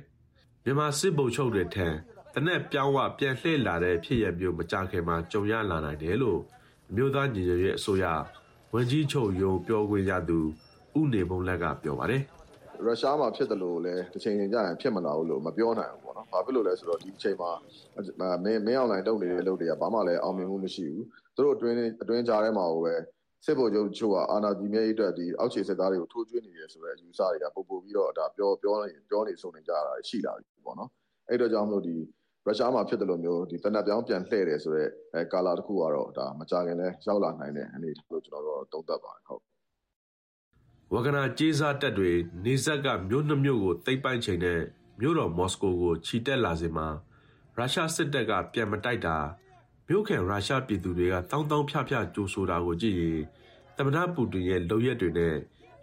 [0.64, 1.88] မြန်မာစစ်ဗိုလ်ချုပ်တွေထံ
[2.34, 6.40] တနက်ပြောင်းဝပြန်လှည့်လာတဲ့ဖြစ်ရမျိုးမကြခင်မှာကြုံရလာနိုင်တယ်လို့
[6.94, 8.04] မြို့သားညီညွတ်ရေးအစိုးရ
[8.74, 10.38] ဝန်ကြီးချုပ်ရုံပြောခွင့်ရသူ
[11.00, 12.22] ဥနေမုံလက်ကပြောပါတယ်
[12.84, 17.50] ရုရှားမှာဖြစ်တယ်လို့လည်းတစ်ချိန်ချိန်ကြာရင်ဖြစ်မလာဘူးလို့မပြောနိုင်ဘူးပေါ့နော်။ဘာဖြစ်လို့လဲဆိုတော့ဒီအချိန်မှာ
[18.44, 21.04] မင်းမင်းအွန်လိုင်းတုံးနေတဲ့အလုပ်တွေကဘာမှလည်းအောင်မြင်မှုမရှိဘူး။
[21.36, 22.94] သူတို့အတွင်းအတွင်းကြားထဲမှာပဲ
[23.44, 30.90] စစ်ဗိုလ်ချုပ်ချို့ကအာဏာကြီးမြဲရေးအတွက်ဒီအောက်ခြေစစ်သားတွေကိုထိုးကျွေးနေတယ်ဆိုတဲ့အယူဆတွေကပို့ပို့ပြီးတော့ဒါပြောပြောနေပြောနေဆိုနေကြတာရှိလာပြီပေါ့နော်။
[31.28, 31.96] အဲ့တော့ကြောင့်မလို့ဒီ
[32.46, 39.42] ရုရှားမှာဖြစ်တယ်လို့မျိုးဒီတနက်ပြောင်းပြန်လှည့်တယ်ဆိုတော့အဲကာလာတစ်ခုကတော့ဒါမကြခင်လဲရောက်လာနိုင်တဲ့အနေလို့ကျွန်တော်တို့သုံးသပ်ပါတယ်ဟုတ်
[40.92, 42.12] ဝဂနာကြေးစားတပ်တွေ
[42.44, 44.60] နေဆက်ကမြို့နှမြို့ကိုသိမ်းပိုက်ချိန်နဲ့
[45.00, 46.88] မြို့တော်မော်စကိုကိုခြိတက်လာစဉ်မှာ
[47.56, 49.16] ရုရှားစစ်တပ်ကပြန်မတိုက်တာ
[49.88, 53.20] မြို့ခံရုရှားပြည်သူတွေကတောင်းတောင်းဖြဖြကြိုးဆိုတာကိုကြည့်ရင်
[53.76, 55.34] သမ္မတပူတင်ရဲ့လုပ်ရက်တွေနဲ့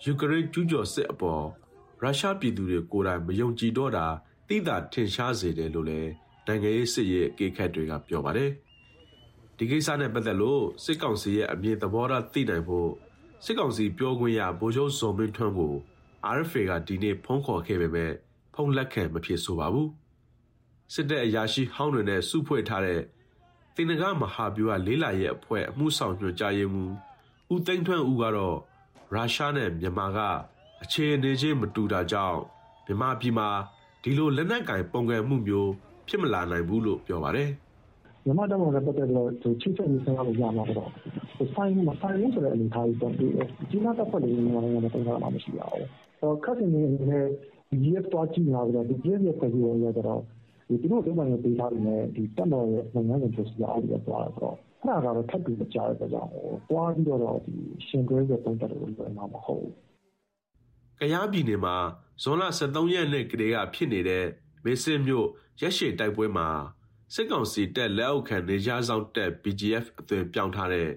[0.04, 1.44] ယူကရိန်းကျူးကျော်စစ်အပေါ်
[2.02, 4.06] ရုရှားပြည်သူတွေကိုယ်တိုင်မယုံကြည်တော့တာ
[4.48, 6.10] သိတာထင်ရှားစေတယ်လို့လည်း
[6.48, 8.52] နိုင်ငံရေးစစ်ရဲ့အကေခတ်တွေကပြောပါတယ်
[9.58, 12.90] ဒီကိစ္စနဲ့ပတ်သက်လို့စစ်ကောင်စီရဲ့အမြင်သဘောထားသိနိုင်ဖို့
[13.46, 15.74] စစ်ကောင်စီပြောခွင့်ရဗိုလ်ချုပ်ဇော်မင်းထွန်းကို
[16.38, 18.12] RFA ကဒီနေ့ဖုန်းခေါ်ခဲ့ပေမဲ့
[18.54, 19.90] ဖုန်းလက်ခံမဖြစ်ဆိုပါဘူး
[20.94, 23.02] စစ်တပ်အရာရှိဟောင်းတွေနဲ့စုဖွဲ့ထားတဲ့
[23.76, 26.94] တင်နဂမဟာဗျူဟာလေးလာရဲ့အဖွဲ့အမှုဆောင်ညွှန်ကြားရေးမှူး
[27.54, 28.58] ဦးသိန်းထွန်းဦးကတော့
[29.14, 30.20] ရုရှားနဲ့မြန်မာက
[30.84, 32.40] အခြေအနေချင်းမတူတာကြောင့်
[32.86, 33.50] မြန်မာပြည်မှာ
[34.04, 35.72] ဒီလိုလက်နက်ကင်ပုံကံမှုမျိုး
[36.08, 37.50] ဖြစ်မလာနိုင်ဘူးလို့ပြောပါတယ်
[38.26, 40.90] မြန်မာတပ်မတော်နဲ့ ပတ်သက်တော့ ချိတ်ဆက်ရေးဆောင်လို့ရမှာတော့
[41.54, 43.26] ဆိုင်မဆိုင်လို့ဆိုတဲ့ အနေအထားကြီးတော့ဒီ
[43.72, 45.86] ဒီနာတပ်ဖွဲ့လေးမြန်မာနိုင်ငံမှာတင်ထားမှာမရှိပါဘူး။
[46.22, 47.20] တော့ခက်စင်နေနေ
[47.72, 50.22] ဒီရက်တော့ကြည့်လာတော့ဒီပြည့်ပြည့်ဖွဲ့ပြီးတော့တော့
[50.68, 57.56] ဒီသူတို့ပြန်ပြန်ပေးထားတယ်ဒီတပ်မတော်ရဲ့နိုင်ငံရေးဖြစ်စီအားရသွားတော့ အဲ့ဒါကတော့ ထပ်ပြီးမကြားရတဲ့ကြောင့်ဟိုတွားပြီးတော့ဒီ
[57.88, 59.74] ရှင်တွဲရဲ့ပုံတက်လို့ပြောမှာမဟုတ်ဘူး။
[61.00, 61.76] ကရားပြည်နယ်မှာ
[62.24, 64.26] ဇွန်လ23ရက်နေ့ကလေးက ဖြစ်နေတဲ့
[64.66, 65.28] မေစစ်မြို့
[65.62, 66.50] ရက်ရှည်တိုက်ပွဲမှာ
[67.16, 70.90] စစ်ကောင်စီတပ်လက်အောက်ခံနေကြဆောင်တပ် BGF အသွင်ပြောင်းထားတဲ့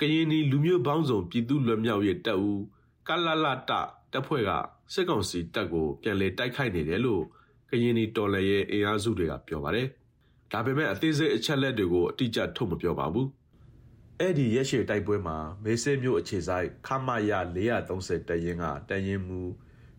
[0.00, 2.60] ကရင်နီလူမျိုးပေါင်းစုံပြည်သူ့လွတ်မြောက်ရေးတပ်ဦး
[3.08, 3.72] ကလလတ
[4.12, 4.50] တပ်ဖွဲ့က
[4.94, 7.22] စစ်ကောင်စီတပ်ကိုပြန်လည်တိုက်ခိုက်နေတယ်လို့
[7.70, 9.88] ကရင်နီတော်လှန်ရေးအင်အားစုတွေကပြောပါတယ်။
[10.52, 13.26] ဒါပေမဲ့အသေးစိတ်အချက်လက်တွေကိုအတိအကျထုတ်မပြောပါဘူး။
[14.20, 17.32] အဲ့ဒီရက်ရှည်တိုက်ပွဲမှာမေဆေးမျိုးအခြေဆိုင်ခမရ
[17.76, 19.40] 430တရင်ကတရင်မူ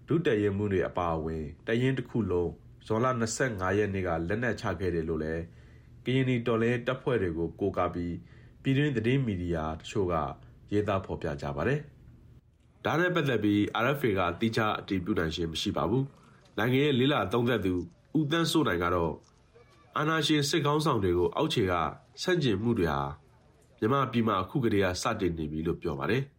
[0.08, 2.52] ဒုတရင်မူတွေအပါအဝင်တရင်တစ်ခုလုံး
[2.88, 3.08] ဇွန်လ
[3.44, 5.44] 25ရက်နေ့ကလက်နက်ချခဲ့တယ်လို့လည်း
[6.06, 8.16] ကရင်နီတော်လဲတပ်ဖွဲ့တွေကိုကိုးကားပြီး
[8.62, 10.14] ပြည်တွင်းသတင်းမီဒီယာတချို့က
[10.74, 11.80] ရေးသားဖော်ပြကြပါတယ်။
[12.86, 16.04] ဒါနဲ့ပတ်သက်ပြီး RFA ကတိကျအတည်ပြုနိုင်ခြင်းမရှိပါဘူး။
[16.58, 17.74] နိုင်ငံရဲ့လေးလာသုံးသက်သူ
[18.18, 19.14] ဦးတန်းစိုးနိုင်ကတော့
[19.98, 21.74] အာနာရှင်စစ်ကောင်းဆောင်တွေကိုအောက်ခြေက
[22.22, 23.02] ဆန့်ကျင်မှုတွေဟာ
[23.80, 26.24] မြမပြည်မှာအခုကတည်းကစတင်နေပြီလို့ပြောပါတယ်။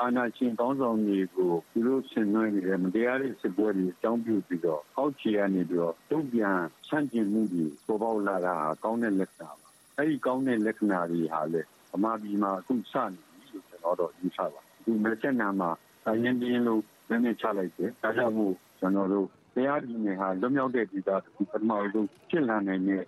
[0.00, 15.70] အာဏာရှင်ကောင်းဆောင်တွေကို သူတို့ဆင်နွှဲနေတဲ့ မတရားတဲ့ စစ်ပွဲတွေ အကြောင်းပြုပြီးတော့ အောက်ခြေကနေပြီးတော့ တုံ့ပြန်ဆန့်ကျင်မှုတွေ ပေါ်ပေါက်လာတာကောင်းတဲ့လက္ခဏာပါ အဲဒီကောင်းတဲ့ လက္ခဏာတွေဟာလေဗမာပြည်မှာ အခုစနေပြီလို့ ကျွန်တော်တို့ယူဆပါအခုမက်ဆက်နာမှာ
[16.04, 23.02] တိုင်းရင်းပြင်းလို့ဗလက်နက်ချလိုက်တယ် ဒါကြောင့်မို့ ကျွန်တော်တို့တရားပြည်နယ်ဟာ လွတ်မြောက်တဲ့ဒေသတစ်ခု ပထမဆုံး ဖြစ်လာနိုင်တဲ့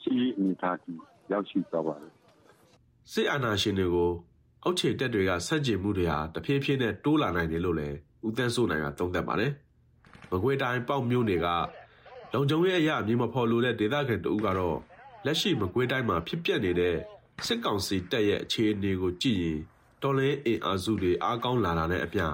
[0.00, 1.00] စီးအနေထားကြီး
[1.32, 2.12] ရောက်ရှိသွားပါတယ်
[3.12, 4.10] စစ်အာဏာရှင်တွေကို
[4.64, 7.96] အောက်ခြေတက်တွေကဆန့်ကျင်မှုတွေဟာတဖြည်းဖြည်းနဲ့တိုးလာနိုင်တယ်လို့လည်း
[8.26, 9.52] ဦးသန်းစိုးနိုင်ကသုံးသပ်ပါတယ်။
[10.30, 11.48] မကွေးတိုင်းပေါ့မြို့နယ်က
[12.32, 14.78] လုံခြုံရေးအရာမြေမဖော်လို့တဲ့ဒေသခံတဦးကတော့
[15.24, 16.96] လက်ရှိမကွေးတိုင်းမှာဖြစ်ပျက်နေတဲ့
[17.46, 19.58] စစ်ကောင်စီတပ်ရဲ့အခြေအနေကိုကြည့်ရင်
[20.02, 22.26] တော်လင်းအင်အားစုတွေအားကောင်းလာတာနဲ့အမျှ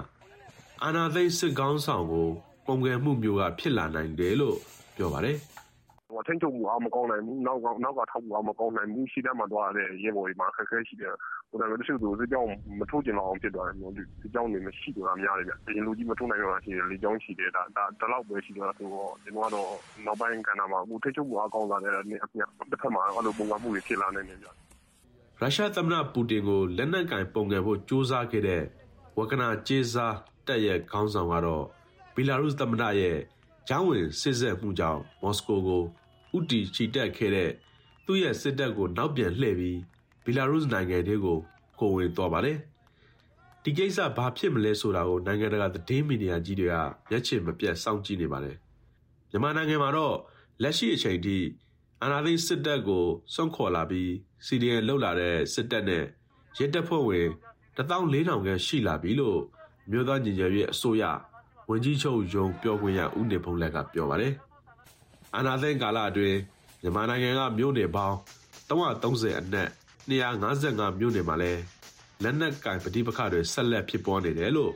[0.83, 2.29] အာဏာသိမ်းစစ်ကောင်းဆောင်ကို
[2.67, 4.57] ပုံကယ်မှုမျိုးကဖြစ်လာနိုင်တယ်လို့
[4.97, 5.66] ပြောပါတယ်။ဟို
[6.27, 11.15] ထိန်းချုပ်မှုအားမကောင်းနိုင်ဘူးနောက်ကနောက်ကထောက်မှုအားမကောင်းနိုင်ဘူးရှိတဲ့မှာသွားတဲ့ရဲဘော်တွေမှာခက်ခဲရှိတယ်
[11.51, 14.03] ဟိုဒါပေမဲ့တချို့သူစစ်ကြောင်းမထိုးကျင်တော့အောင်ဖြစ်သွားတယ်မျိုးဒီ
[14.35, 19.71] ကြောင်းတွေမရှိတော့တာများတယ်ဗျအရင်လူကြီးမထိုးနိုင်တော့တာရှိတယ်လေကြောင်းရှိတယ်ဒါဒါဒီလောက်ပဲရှိတော့ဆိုတော့ကျွန်တော်ကတော့
[20.07, 24.47] နောက်ပိုင်းကဏ္ဍမှာဟိုထိန်းချုပ်မှုအားကောင်းလာတဲ့နေ့အပြတ်တစ်ဖက်မှာအဲ့လိုပုံကမှုတွေဖြစ်လာနိုင်တယ်ဗျ
[25.41, 28.63] ရုရှားသမ္မတပူတင်ကိုလက်နက်ကင်ပုံကယ်ဖို့စ조사ခဲ့တဲ့
[29.19, 31.65] ဝကနာကျေးစားတက်ရဲ့ခေါင်းဆောင်ကတော့
[32.15, 33.17] ဘီလာရုစ်သမ္မတရဲ့
[33.69, 35.83] ဂျောင်းဝင်စစ်ဆက်မှုကြောင့်မော်စကိုကို
[36.37, 37.51] ဥတီချီတက်ခဲ့တဲ့
[38.07, 39.79] သူ့ရဲ့စစ်တပ်ကိုနောက်ပြန်လှည့်ပြီး
[40.25, 41.39] ဘီလာရုစ်နိုင်ငံထဲကို
[41.81, 42.59] ကိုဝင်သွားပါတယ်။
[43.63, 46.77] ဒီကိစ္စဘာဖြစ်မလဲဆိုတာကိုနိုင်ငံတကာသတင်းမီဒီယာကြီးတွေက
[47.11, 48.57] မျက်ခြေမပြတ်စောင့်ကြည့်နေပါတယ်။
[49.31, 50.17] မြန်မာနိုင်ငံမှာတော့
[50.63, 51.39] လက်ရှိအချိန်ထိ
[52.03, 54.13] အာဏာသိမ်းစစ်တပ်ကိုစွန့်ခေါ်လာပြီး
[54.47, 56.05] စီဒီအန်လှုပ်လာတဲ့စစ်တပ်နဲ့
[56.59, 57.27] ရဲတပ်ဖွဲ့ဝင်
[57.77, 59.41] 14000ခန့်ရှိလာပြီလို့
[59.91, 61.05] မြို့သားညီညွတ်ရေးအစိုးရ
[61.69, 64.35] ဝန်ကြီးချုပ်ယုံပြောခွင့်ရဦးနေဖုံးလက်ကပြောပါတယ်။
[65.37, 66.39] အာဏာသိမ်းကာလအတွင်း
[66.83, 68.17] မြန်မာနိုင်ငံကမြို့နယ်ပေါင်း
[68.69, 69.69] 330အနက်
[70.09, 71.63] 255မြို့နယ်မှာလည်း
[72.23, 74.73] လက်နက်ကင်ပဋိပက္ခတွေဆက်လက်ဖြစ်ပွားနေတယ်လို့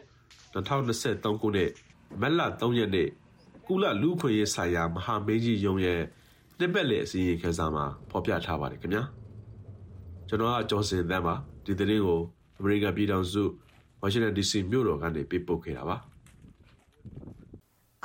[0.55, 1.71] 2023ခုနှစ်
[2.21, 3.09] မတ်လ3ရက်နေ့
[3.67, 6.01] ကုလလူခွင့်ရေးဆိုင်ရာမဟာမင်းကြီးယုံရဲ့
[6.59, 9.05] နှစ်ပတ်လည်အစည်းအဝေးခန်းစာမှာဖော်ပြထားပါတယ်ခင်ဗျာ
[10.29, 12.21] ကျွန်တော်ကကျော်စင်သန်းပါဒီသတင်းကို
[12.59, 13.43] အမေရိကန်ပြည်ထောင်စု
[14.01, 15.97] ဝါရှင်တန် DC မြို့တော်ကနေပေးပို့ခဲ့တာပါ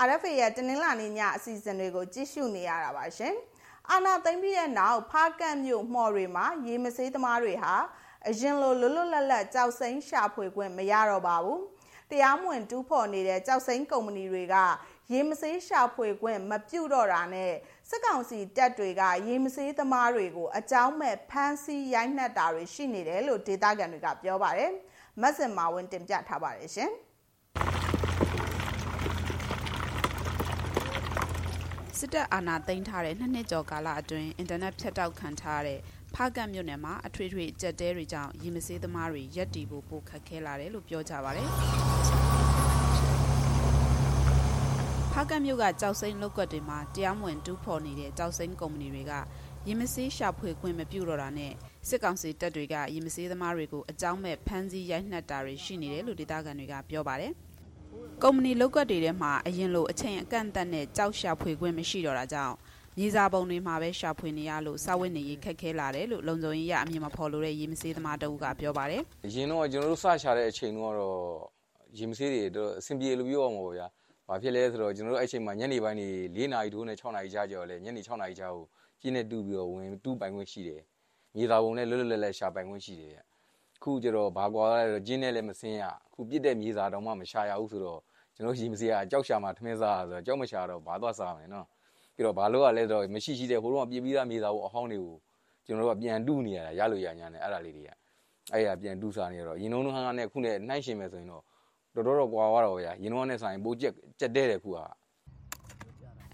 [0.03, 3.33] RFA ရဲ့တနင်္လာနေ့ညအစီအစဉ်တွေကိုကြည့်ရှုနေရတာပါရှင်။
[3.89, 7.75] အာနာသိမ့်ပြီးတဲ့နောက်ဖားကန့်မြို့မှော်တွေမှာရေမဆေးသမားတွေဟာ
[8.27, 11.59] အရင်လိုလွတ်လွတ်လပ်လပ်ကြောက်စိမ်းရှာဖွေခွင့်မရတော့ပါဘူး။
[12.11, 14.55] တရားမဝင်တူးဖော်နေတဲ့ကြောက်စိမ်းကုမ္ပဏီတွေက
[15.11, 17.53] ရေမဆေးရှာဖွေခွင့်မပြုတော့တာနဲ့
[17.89, 24.71] စစ်ကောင်စီတပ်တွေကရေမဆေးသမားတွေကိုအကြောင်းမဲ့ဖမ်းဆီးရိုက်နှက်တာတွေရှိနေတယ်လို့ဒေသခံတွေကပြောပါတယ်။
[25.21, 26.91] မတ်စင်မာဝင်တင်ပြထားပါတယ်ရှင်။
[31.99, 35.79] စစ်တပ်အာဏာသိမ်းထားတဲ့နှစ်နှစ်ကျော်ကာလအတွင်းအင်တာနက်ဖြတ်တောက်ခံထားတဲ့
[36.15, 41.43] ဖားကတ်မြို့နယ်မှာအထွေထွေကြက်တဲတွေကြောင့်ရီမစေးသမားတွေရက်တီဖို့ပိုခက်ခဲလာတယ်လို့ပြောကြပါဗျ။
[45.11, 49.13] ဖားကတ်မြို့ကကြောက်စိမ်းလောက်ကွက်တွေမှာတရားမဝင်တူးဖော်နေတဲ့ကြောက်စိမ်းကုမ္ပဏီတွေက
[49.67, 51.53] ရီမစေးရှာဖွေခွင့်မပြုတော့တာနဲ့
[51.87, 57.33] စစ်ကောင်စီတပ်တွေကရီမစေးသမားတွေကိုအကြောင်းမဲ့ဖမ်းဆီးရိုက်နှက်တာတွေရှိနေတယ်လို့ဒေသခံတွေကပြောပါတယ်။
[58.23, 62.55] ကုမ္ပဏီလောက်ကွက်တွေထဲမှာအရင်လိုအချိန်အကန့်အသတ်နဲ့ကြောက်ရှာဖွေခွင့်မရှိတော့တာကြောင့်
[62.97, 69.01] မြေစာပုံတွေမှာပဲရှာဖွေနေရလို့စာဝတ်နေရေးခက်ခဲလာတယ်လို့လုံခြုံရေးရအမြင်မဖော်လို့တဲ့ရေမဆေးသမားတအုပ်ကပြောပါတယ်။
[69.33, 70.93] ရင်တော့ကျွန်တော်တို့စရှာတဲ့အချိန်တော့
[71.97, 73.87] ရေမဆေးတွေတော့အဆင်ပြေလို့ပြောအောင်ပါဗျာ။
[74.27, 78.65] ဘာဖြစ်လဲဆိုတော့ကျွန်တော်တို့အဲ့ချိန်မှာညနေပိုင်းနေ၄နာရီတိုးနဲ့6နာရီကြာကြော်လဲညနေ6နာရီကြာကို
[79.01, 80.81] ကျင်းနဲ့တူပြီးတော့ဝင်တူးပိုင်ခွင့်ရှိတယ်။
[81.35, 83.19] မြေစာပုံနဲ့လွတ်လွတ်လပ်လပ်ရှာပိုင်ခွင့်ရှိတယ်ဗျ။
[83.83, 85.83] ခုကျတော့ဘာကွာလဲတော့ကျင်းနဲ့လည်းမစင်းရ။
[86.13, 88.01] ခုပြစ်တဲ့မြေစာတောင်မှမရှာရဘူးဆိုတော့
[88.35, 91.65] ကျွန်တော်ရေမစရာကြောက်ရှာမှာထမင်းစားဆိုတော့ကြောက်မရှာတော့ဘာသွားစားမယ်နော်
[92.15, 95.15] ပြီးတော့ဘာလို့ကလဲတော့မရှိရှိတဲ့ဟိုတော့ပြပြီးသားမြေသားကိုအဟောင်းတွေကို
[95.65, 97.89] ကျွန်တော်တို့ကပြန်တူးနေရတာရလို့ရညာနဲ့အဲ့ဒါလေးတွေက
[98.53, 101.43] အဲ့ရပြန်တူးစားနေတော့ရင်လုံးဟန်းနဲ့ခုနဲ့နှိုင်းရှင်မယ်ဆိုရင်တော့
[101.95, 104.79] တော်တော်တော့ကွာသွားတော့ဗျာရင်လုံးနဲ့ဆိုင်ပိုးကြက်ကြက်တဲ့တယ်ခုက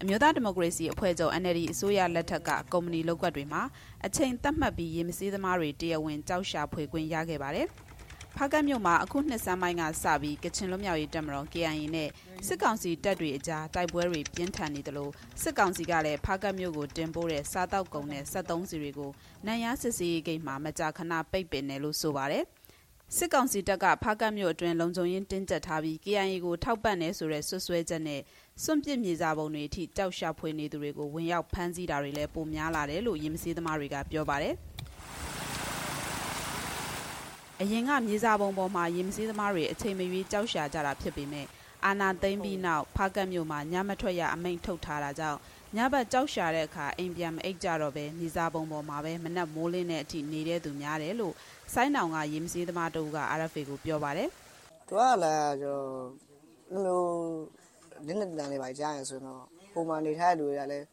[0.04, 3.62] အမျိုးသားဒီမိုကရေစီအဖွဲ့ချုပ် NLD အစိုးရလက်ထက်က ကုမ္ပဏီလောက်ကွက်တွေမှာ
[4.06, 7.66] အချိန်သတ်မှတ်ပြီး ရေမစည်းသမားတွေ တရားဝင်ကြောက်ရှာဖွေခွင့်ရခဲ့ပါတယ်။
[8.36, 12.08] ဖားကတ်မြို့မှာ အခုနှစ်ဆန်းပိုင်းကစပြီး ကချင်လွတ်မြောက်ရေးတပ်မတော် KIA နဲ့
[12.46, 15.12] စစ်ကောင်စီတပ်တွေအကြား တိုက်ပွဲတွေပြင်းထန်နေတယ်လို့
[15.42, 19.10] စစ်ကောင်စီကလည်း ဖားကတ်မြို့ကိုတင်ပို့တဲ့ စားတောက်ကုန်နဲ့73စီတွေကို
[19.46, 22.44] နိုင်ရစစ်စီရေးဂိတ်မှာ မကြာခဏပိတ်ပင်တယ်လို့ဆိုပါတယ်
[23.16, 28.20] စစ်ကောင်စီတပ်ကဖားကတ်မြို့အတွင်းလုံခြုံရေးတင်းကျပ်ထားပြီး KIA ကိုထောက်ပံ့နေဆိုတဲ့ဆွဆွဲချက်နဲ့
[28.60, 34.54] စွန့်ပစ်မြေစာပုံတွေအထိတောက်ရှာဖွေနေသူတွေကိုဝင်ရောက်ဖမ်းဆီးတာတွေလည်းပိုများလာတယ်လို့ရင်မစည်းသမားတွေကပြောပါတယ်။
[37.60, 41.46] အရင်ကမြေစာပုံပေါ်မှာရေမစည်းသမားတွေအချိန်မရွေးကြောက်ရှာကြတာဖြစ်ပေမဲ့
[41.86, 45.38] အာနာသိမ့်ပြီးနောက်ဖားကတ်မြို့မှာညမထွက်ရအမိန့်ထုတ်ထားတာကြောင့်
[45.76, 51.34] ညဘက်ကြောက်ရှာတဲ့အခါအိမ်ပြန်မအိတ်ကြတော့ပဲမြေစာပုံပေါ်မှာပဲမနက်မိုးလင်းတဲ့အထိနေတဲ့သူများတယ်လို့
[51.74, 54.28] ဆိုင်းနောင်ကရေမစည်းသမားတို့က RFA ကိုပြောပါတယ်။
[54.88, 57.04] သူကလည်းကျွန်တော်လို
[58.06, 59.40] နင်းနေတန်လေးပါကြားရင်ဆိုတော့
[59.72, 60.86] ပုံမှန်နေထားတဲ့လူတွေကလည်း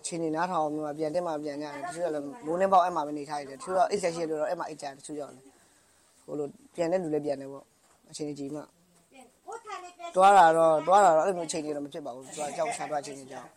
[0.00, 5.34] အချိန်နေနားထောင်မျိုးပြန်တက်မှပြန်ကြတယ်တချို့ကလည်းမိုးနှင်းပေါက်အဲ့မှာပဲနေထားရတယ်တချို့တော့အိတ်ဆက်ရှိရလို့တော့အဲ့မှာအိတ်ကြတယ်တချို့ကြောင့်
[6.26, 7.64] ဟိုလိုပြန်တဲ့လူလည်းပြန်တယ်ပေါ့
[8.10, 8.60] အချိန်ကြီးမှ
[10.16, 13.48] တွားတာတော့တွားတာတော့အဲ့လိုမျိုးအချိန်တွေတော့မဖြစ်ပါဘူးသူကကြောက်ရှာတွားချိန်တွေကြောင့်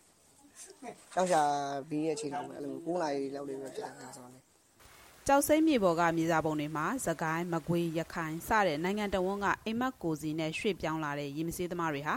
[1.14, 1.42] ကြောက်ရှာ
[1.88, 4.42] ပြီးရဲ့အချိန်တော့ပဲအဲ့လို9နာရီလောက်လေးပဲဖြစ်တာဆိုတော့။
[5.32, 12.14] ကြောက်စိမ့်မြေပေါ်ကမြေစာပုံတွေမှာသကိုင်းမကွေးရခိုင်စတဲ့နိုင်ငံတော်ဝန်ကအိမ်မက်ကိုစီနဲ့ရွှေ့ပြောင်းလာတဲ့ရေမစေးသမားတွေဟာ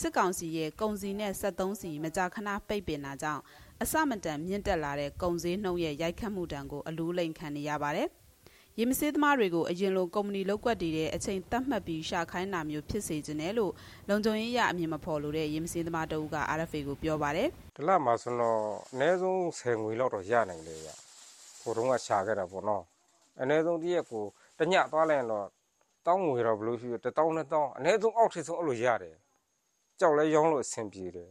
[0.00, 3.42] စစ်ကောင်စီရဲ့ကုံစီနဲ့73စီမကြာခဏပိတ်ပင်တာကြောင့်
[3.82, 8.08] အစမတန်မြင့်တက်လာတဲ့ကုံစည်းနှုံရဲ့ရိုက်ခတ်မှုတံကိုအလူးလိန်ခံနေရပါတယ်။
[8.78, 13.72] ရေမစေးသမားတွေကိုအရင်လိုကုမ္ပဏီလောက်ကွက်တည်တဲ့အချိန်တတ်မှတ်ပြီးရှာခိုင်းတာမျိုးဖြစ်စေခြင်းနဲ့လို့
[14.08, 18.60] လုံခြုံရေးရအမြင်မဖော်လို့တဲ့ရေမစေးသမားတအုပ်က RFA ကိုပြောပါတယ်။ဒီလမှာဆိုတော့
[18.92, 20.90] အနည်းဆုံး10ငွေလောက်တော့ရနိုင်လေရ။
[21.64, 22.82] ဟိုတုန်းကရှာခဲ့တာပေါ့နော်။
[23.40, 24.24] အနည်းဆုံးတရက်ကို
[24.58, 25.46] တညသွားလိုက်ရင်တော့
[26.06, 29.16] တောင်းငွေတော့ဘလို့ရှိတယ်တောင်းနဲ့တောင်းအနည်းဆုံးအောက်ထိဆုံးအဲ့လိုရတယ်။
[30.00, 31.30] ကြောက်လဲရောင်းလို့အဆင်ပြေတယ်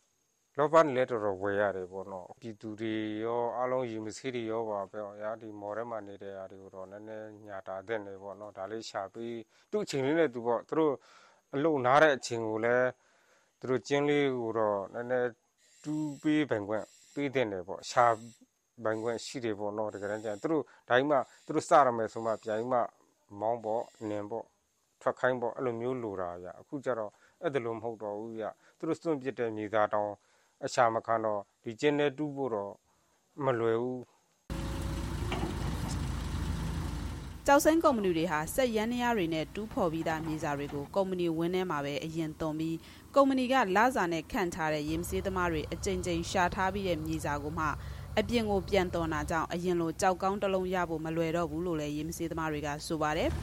[0.56, 9.38] ။လောဘနဲ့လည်းတော်တော်ဝယ်ရတယ်ပေါ့နော်။ပြည်သူတွေရောအားလုံးယူမစီတွေရောပါပဲ။ရာဒီမော်ထဲမှာနေတဲ့အားတွေကိုတော့နည်းနည်းညာတာတဲ့နေပေါ့နော်။ဒါလေးရှာပြီး
[9.70, 10.94] သူ့အချိန်လေးနဲ့သူပေါ့သူတို့
[11.54, 12.88] အလုံနားတဲ့အချိန်ကိုလည်း
[13.60, 15.30] သူတို့ကျင်းလေးကိုတော့နည်းနည်း
[15.82, 16.84] တူးပေးပိုင်ခွင့်
[17.14, 18.06] ပေးတဲ့နေပေါ့ရှာ
[18.84, 22.80] ပိုင်ခွင့်ရှိတယ်ပေါ့နော်တကယ်တမ်းကျရင်သူတို့ဒါကြီးမှသူတို့စရမယ်ဆိုမှပြန်မှ
[23.40, 24.44] မောင်းပေါ့နင်ပေါ့
[25.02, 27.12] ထွက်ခိုင်းပေါ့အဲ့လိုမျိုးလိုတာဗျအခုကျတော့
[27.42, 28.44] အဲ့ဒါလိုမဟုတ်တော့ဘူးဗျ
[28.78, 30.10] သူတို့စွန့်ပစ်တဲ့မြေသားတောင်
[30.64, 32.72] အရှာမခံတော့ဒီကျင်းနဲ့တူးဖို့တော့
[33.44, 34.02] မလွယ်ဘူး
[37.46, 42.76] ကြောက်စိမ်းကုမ္ပဏီတွေဟာစက်ရန်နရားတွေနဲ့တူးဖော်ပြီးသားမြေစာတွေကိုကုမ္ပဏီဝင်းထဲမှာပဲအရင်သွန်ပြီး
[43.14, 47.66] ကုမ္ပဏီကလစာနဲ့ခန့်ထားတဲ့ရေမစေးသမားတွေအကြိမ်ကြိမ်ရှာထားပြီးတဲ့မြေစာကိုမှ
[48.20, 53.30] အပြင်ကိုပြန်တော်နာကြောင့်အရင်လိုကြောက်ကောင်းတစ်လုံးရဖို့မလွယ်တော့ဘူးလို့လည်းရေမစေးသမားတွေကဆိုပါတယ်။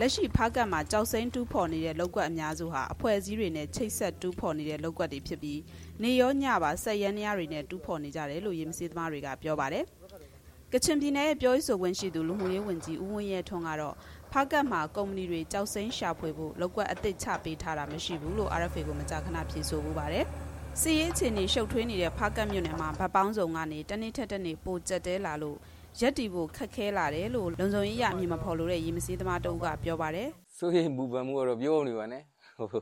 [0.00, 5.60] လက်ရှိဖားကတ်မှာကြောက်စိမ်းတူးဖော်နေတဲ့လောက်ကွက်အများစုဟာအဖွဲ့အစည်းတွေနဲ့ချိတ်ဆက်တူးဖော်နေတဲ့လောက်ကွက်တွေဖြစ်ပြီး
[6.02, 9.84] နေရောညပါဆက်ရန်ရတွေနဲ့တူးဖော်နေကြတယ်လို့ရေမစေးသမားတွေကပြောပါတယ်။
[10.72, 13.94] ကချင်ပြည်နယ်ရဲ့ပြောရေးဆိုခွင့်ရှိသူလူမှုရေးဝန်ကြီးဦးဝင်းရဲထွန်းကတော့
[14.32, 20.24] ဖားကတ်မှာကုမ္ပဏီတွေကြောက်စိမ်းရှာဖွေဖို့လောက်ကွက်အသစ်ချပေးထားတာမရှိဘူးလို့ RFA ကိုမကြာခဏဖြေဆိုမှုပါတယ်။
[20.80, 25.56] စီရေးအခြေအနေရှုပ်ထွေးနေတဲ့ဖားကတ်မြို့နယ်မှာဗတ်ပေါင်းစုံကနေတနေ့ထက်တနေ့ပိုကျက်တဲလာလို့
[26.00, 32.22] ရက်တီဖို့ခက်ခဲလာတယ်လို့လုံခြုံရေးရအမြင်မဖော်လို့တဲ့ရေမစည်းသမားတအုပ်ကပြောပါတယ်။ဆိုရင်ဘူပန်မှုကတော့ပြောနေပါနဲ့။
[32.58, 32.80] ဟို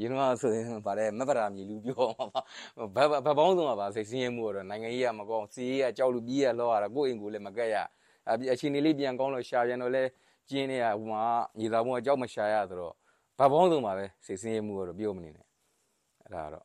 [0.00, 2.40] ရင်းတော့ဆိုရင်ဗါတယ်မပရာမြည်လူပြောမှာပါ။
[2.94, 7.76] ဘဘပေါင်းဆုံးကပါစိတ်ဆင်းရဲမှုကတော့နိုင်ငံရေးကမကောင်းစီးရေးကကြောက်လူပြီးရလောရတာကိုယ့်အိမ်ကိုလည်းမကက်ရ။
[8.28, 10.02] အအခြေအနေလေးပြန်ကောင်းလို့ရှာပြန်တော့လဲ
[10.48, 11.22] ကျင်းနေရဟိုမှာ
[11.58, 12.94] ညီသားဘုံကကြောက်မရှာရဆိုတော့
[13.38, 15.46] ဘပေါင်းဆုံးပါပဲစိတ်ဆင်းရဲမှုကတော့ပြောမနေနဲ့။
[16.22, 16.64] အဲ့ဒါကတော့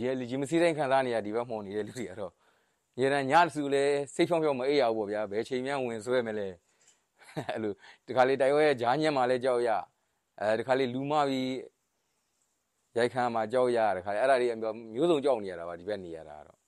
[0.00, 2.32] ရဲလူကြီးမစည်းတိုင်းခံစားနေရဒီဘက်မှော်နေတဲ့လူတွေကတော့
[3.00, 3.84] ရေတံညစုလဲ
[4.14, 6.48] စိတ်ဖြောင်းဖြောင်းမအေးရဘူးပေါ့ဗျာဘယ်ချိန်မှဝင်ဆွဲမလဲ
[7.50, 7.72] အဲ့လို
[8.06, 9.70] ဒီခါလေးတိုင်ဝဲဂျားညက်မှလဲကြောက်ရ
[10.40, 11.52] အဲဒီခါလေးလူမပြီး
[12.96, 16.58] ရိုက်ခမ်းမှာကြောက်ရတခါလေးအဲ့ဒါတွေမျိုးစုံကြောက်နေရတာပါဒီဘက်နေရတာတော့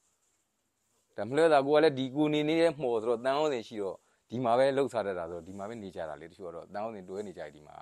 [1.16, 3.98] ဒါမလွဲတာကိုကလည်းဒီကိုနေနေတဲ့မှော်ဆိုတော့တန်အောင်စင်ရှိတော့
[4.30, 7.76] ဒီမှာပဲလှုပ်စားတတ်တာဆိုတော့ဒီမှာပဲနေကြတာလေတချို့ကတော့တန်အောင်စင်တွဲနေကြတယ်ဒီမှာ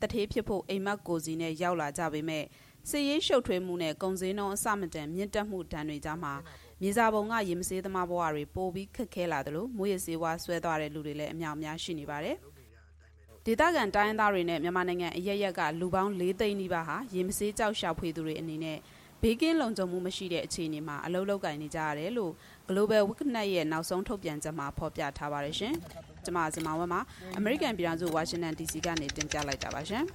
[0.00, 2.44] တထေးဖြစ်ဖို့အိမ်မက်ကိုစီနဲ့ရောက်လာကြပေမဲ့
[2.90, 6.34] စစ်ရေးရှုပ်ထွေးမှုနဲ့ကုံစင်းနှုံးအစမတန်မြင့်တက်မှုတန်တွေကြားမှာ
[6.82, 12.36] မြေစာပုံကရေမစေးသမားဘဝတွေပိုပြီးခက်ခဲလာတယ်လို့မွေးရစေးဝါဆွဲသွားတဲ့လူတွေလည်းအများအများရှိနေပါတယ်။
[13.46, 18.78] ဒေသခံတိုင်းသားတွေနဲ့မြန်မာနိုင်ငံအရရက်ကလူပေါင်း၄သိန်းနီးပါးဟာရေမစေးကြောက်ရှာဖွေသူတွေအနေနဲ့
[19.22, 22.32] ဘေးကင်းလုံခြုံမှုမရှိတဲ့အခြေအနေမှာအလုပ်လုပ်ကင်နေကြရတယ်လို့
[22.68, 25.74] Global Witness ရဲ့နောက်ဆုံးထုတ်ပြန်ချက်မှာဖော်ပြထားပါတယ်ရှင်။
[26.24, 27.00] ကျွန်မစင်မဝဲမှာ
[27.38, 30.04] American ပြည်ထောင်စု Washington DC ကနေတင်ပြလိုက်တာပါရှင်။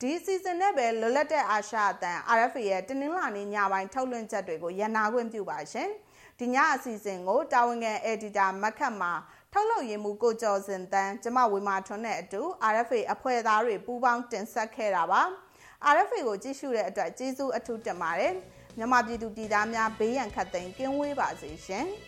[0.00, 5.88] ဒီစီဇန်နဲ့ပဲလွတ်လပ်တဲ့အာရှအသံ RFA ရဲ့တင်းနှင်းလာနေညပိုင်းထုတ်လွှင့်ချက်တွေကိုရန်နာခွင့်ပြုပါရှင်။
[6.40, 9.12] ဒီညအစီအစဉ်ကိုတာဝန်ခံ editor မခတ်မှာ
[9.52, 12.40] ထုတ်လုပ်ရင်းမှုကိုကျော်စင်တန်းကျမဝေမာထွန်းနဲ့အတူ
[12.72, 15.22] RFA အဖွဲ့သားတွေပူးပေါင်းတင်ဆက်ခဲ့တာပါ။
[15.86, 18.34] RFA ကိုကြည့်ရှုတဲ့အတွက်ကျေးဇူးအထူးတင်ပါတယ်။
[18.76, 21.86] မြန်မာပြည်သူပြည်သားများဘေးရန်ခတ်သိမ်းကင်းဝေးပါစေရှင်။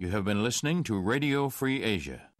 [0.00, 2.33] You have been listening to Radio Free Asia.